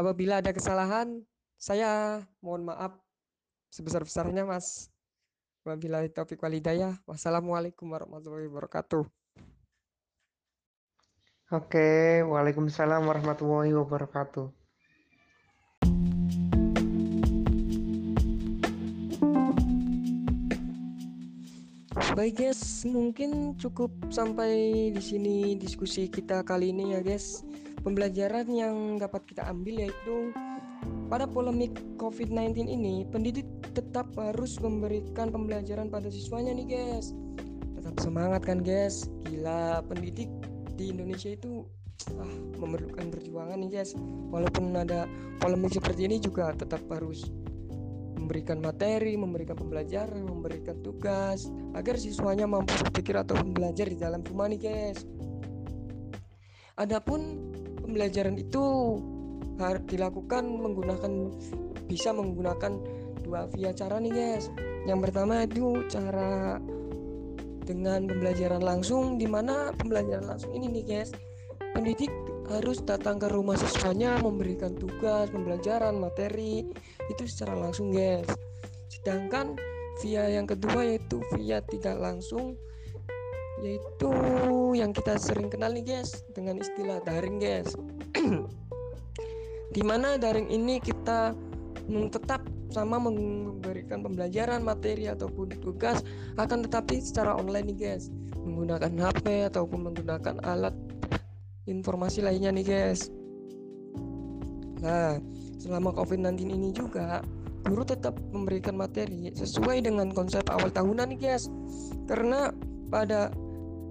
Apabila 0.00 0.40
ada 0.40 0.48
kesalahan, 0.56 1.20
saya 1.60 2.24
mohon 2.40 2.72
maaf 2.72 2.96
sebesar-besarnya, 3.68 4.48
Mas. 4.48 4.88
Apabila 5.60 6.00
topik 6.08 6.40
walidaya, 6.40 6.96
wassalamualaikum 7.04 7.84
warahmatullahi 7.84 8.48
wabarakatuh. 8.48 9.04
Oke, 11.52 12.24
waalaikumsalam 12.24 13.04
warahmatullahi 13.04 13.76
wabarakatuh. 13.76 14.48
Baik 22.16 22.40
guys, 22.40 22.88
mungkin 22.88 23.52
cukup 23.60 23.92
sampai 24.08 24.88
di 24.96 25.02
sini 25.04 25.60
diskusi 25.60 26.08
kita 26.08 26.40
kali 26.40 26.72
ini 26.72 26.96
ya 26.96 27.04
guys 27.04 27.49
pembelajaran 27.82 28.46
yang 28.52 29.00
dapat 29.00 29.24
kita 29.28 29.48
ambil 29.48 29.88
yaitu 29.88 30.32
pada 31.10 31.26
polemik 31.26 31.74
COVID-19 31.98 32.70
ini, 32.70 33.02
pendidik 33.10 33.44
tetap 33.74 34.06
harus 34.14 34.56
memberikan 34.62 35.34
pembelajaran 35.34 35.90
pada 35.90 36.06
siswanya 36.06 36.54
nih 36.54 36.66
guys. 36.70 37.10
Tetap 37.74 37.98
semangat 37.98 38.46
kan 38.46 38.62
guys. 38.62 39.10
Gila, 39.26 39.82
pendidik 39.90 40.30
di 40.78 40.94
Indonesia 40.94 41.34
itu 41.34 41.66
ah, 42.22 42.34
memerlukan 42.62 43.10
perjuangan 43.10 43.58
nih 43.58 43.70
guys. 43.82 43.98
Walaupun 44.30 44.70
ada 44.78 45.10
polemik 45.42 45.74
seperti 45.74 46.06
ini 46.06 46.22
juga 46.22 46.54
tetap 46.54 46.80
harus 46.94 47.26
memberikan 48.14 48.62
materi, 48.62 49.18
memberikan 49.18 49.58
pembelajaran, 49.58 50.22
memberikan 50.22 50.78
tugas 50.86 51.50
agar 51.74 51.98
siswanya 51.98 52.46
mampu 52.46 52.70
berpikir 52.86 53.18
atau 53.18 53.34
belajar 53.42 53.90
di 53.90 53.98
dalam 53.98 54.22
rumah 54.22 54.46
nih 54.46 54.60
guys. 54.62 55.02
Adapun 56.78 57.50
pembelajaran 57.90 58.38
itu 58.38 58.62
harus 59.58 59.82
dilakukan 59.90 60.46
menggunakan 60.46 61.12
bisa 61.90 62.14
menggunakan 62.14 62.78
dua 63.26 63.50
via 63.50 63.74
cara 63.74 63.98
nih 63.98 64.14
guys. 64.14 64.46
Yang 64.86 65.10
pertama 65.10 65.42
itu 65.42 65.82
cara 65.90 66.62
dengan 67.66 68.06
pembelajaran 68.06 68.62
langsung 68.62 69.18
di 69.18 69.26
mana 69.26 69.74
pembelajaran 69.74 70.30
langsung 70.30 70.54
ini 70.54 70.80
nih 70.80 70.84
guys. 70.86 71.10
Pendidik 71.74 72.10
harus 72.50 72.82
datang 72.82 73.18
ke 73.18 73.30
rumah 73.30 73.54
siswanya 73.54 74.18
memberikan 74.18 74.74
tugas, 74.74 75.30
pembelajaran, 75.30 75.98
materi 75.98 76.66
itu 77.10 77.22
secara 77.26 77.58
langsung 77.58 77.90
guys. 77.90 78.26
Sedangkan 78.86 79.58
via 79.98 80.30
yang 80.30 80.46
kedua 80.46 80.86
yaitu 80.86 81.18
via 81.34 81.58
tidak 81.66 81.98
langsung 81.98 82.54
yaitu 83.60 84.12
yang 84.72 84.90
kita 84.90 85.20
sering 85.20 85.52
kenal 85.52 85.68
nih 85.72 85.84
guys 85.84 86.24
dengan 86.32 86.60
istilah 86.60 86.98
daring 87.04 87.36
guys. 87.36 87.76
Di 89.74 89.82
mana 89.86 90.16
daring 90.16 90.50
ini 90.50 90.82
kita 90.82 91.36
tetap 92.10 92.42
sama 92.70 93.02
memberikan 93.02 94.06
pembelajaran 94.06 94.62
materi 94.62 95.10
ataupun 95.10 95.58
tugas 95.58 96.06
akan 96.38 96.66
tetapi 96.66 97.02
secara 97.02 97.36
online 97.36 97.74
nih 97.74 97.78
guys. 97.78 98.08
Menggunakan 98.40 98.90
HP 98.96 99.52
ataupun 99.52 99.90
menggunakan 99.90 100.40
alat 100.46 100.74
informasi 101.68 102.24
lainnya 102.24 102.54
nih 102.54 102.66
guys. 102.66 103.10
Nah 104.80 105.20
selama 105.60 105.92
COVID-19 105.92 106.48
ini 106.48 106.70
juga 106.72 107.20
guru 107.68 107.84
tetap 107.84 108.16
memberikan 108.32 108.72
materi 108.72 109.28
sesuai 109.36 109.84
dengan 109.84 110.08
konsep 110.16 110.46
awal 110.48 110.72
tahunan 110.72 111.12
nih 111.12 111.20
guys. 111.20 111.50
Karena 112.08 112.48
pada 112.90 113.30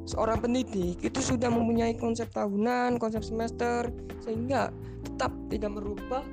seorang 0.10 0.41
pendidik 0.41 0.97
itu 1.05 1.20
sudah 1.22 1.53
mempunyai 1.53 1.93
konsep 1.93 2.26
tahunan, 2.34 2.97
konsep 2.97 3.22
semester 3.22 3.93
sehingga 4.26 4.74
tetap 5.05 5.30
tidak 5.53 5.78
merubah 5.78 6.26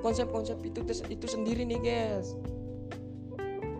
konsep-konsep 0.00 0.56
itu 0.64 0.80
itu 1.12 1.26
sendiri 1.28 1.68
nih 1.68 1.80
guys. 1.84 2.32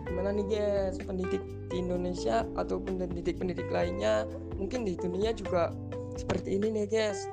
Gimana 0.05 0.37
nih 0.37 0.45
guys? 0.53 0.95
Pendidik 1.01 1.41
di 1.73 1.81
Indonesia 1.81 2.45
ataupun 2.53 3.01
pendidik-pendidik 3.01 3.73
lainnya 3.73 4.29
mungkin 4.53 4.85
di 4.85 4.93
dunia 4.93 5.33
juga 5.33 5.73
seperti 6.13 6.61
ini 6.61 6.69
nih 6.69 6.85
guys. 6.85 7.25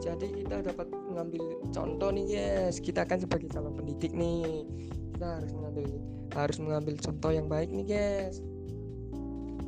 Jadi 0.00 0.30
kita 0.40 0.64
dapat 0.64 0.88
mengambil 1.12 1.52
contoh 1.68 2.08
nih 2.08 2.26
guys. 2.32 2.80
Kita 2.80 3.04
kan 3.04 3.20
sebagai 3.20 3.52
calon 3.52 3.76
pendidik 3.76 4.16
nih. 4.16 4.64
Kita 5.12 5.36
harus 5.36 5.52
mengambil 5.52 5.84
harus 6.32 6.58
mengambil 6.64 6.94
contoh 6.96 7.30
yang 7.34 7.44
baik 7.44 7.68
nih 7.68 7.84
guys. 7.84 8.40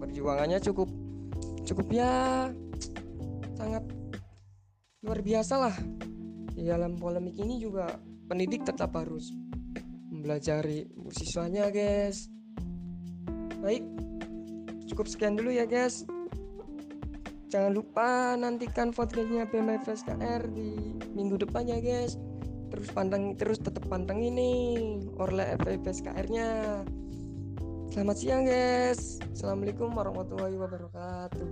Perjuangannya 0.01 0.64
cukup 0.64 0.88
cukup 1.65 1.87
ya 1.93 2.13
sangat 3.57 3.85
luar 5.05 5.21
biasa 5.25 5.55
lah. 5.57 5.77
Di 6.53 6.69
dalam 6.69 6.97
polemik 7.01 7.41
ini 7.41 7.57
juga 7.61 7.89
pendidik 8.29 8.69
tetap 8.69 8.93
harus 8.97 9.33
mempelajari 10.13 10.85
siswanya 11.13 11.73
guys. 11.73 12.29
Baik 13.65 13.85
cukup 14.91 15.07
sekian 15.07 15.39
dulu 15.39 15.55
ya 15.55 15.65
guys. 15.65 16.05
Jangan 17.51 17.73
lupa 17.75 18.39
nantikan 18.39 18.95
podcastnya 18.95 19.49
BMFSKR 19.49 20.47
di 20.55 20.95
minggu 21.17 21.41
depan 21.43 21.67
ya 21.67 21.83
guys. 21.83 22.15
Terus 22.71 22.89
pantang 22.95 23.35
terus 23.35 23.59
tetap 23.59 23.83
pantang 23.91 24.23
ini 24.23 24.79
Orla 25.19 25.59
FFSKR 25.59 26.27
nya 26.31 26.49
Selamat 27.91 28.22
siang 28.22 28.47
guys. 28.47 29.18
Assalamualaikum 29.34 29.91
warahmatullahi 29.91 30.55
wabarakatuh. 30.55 31.43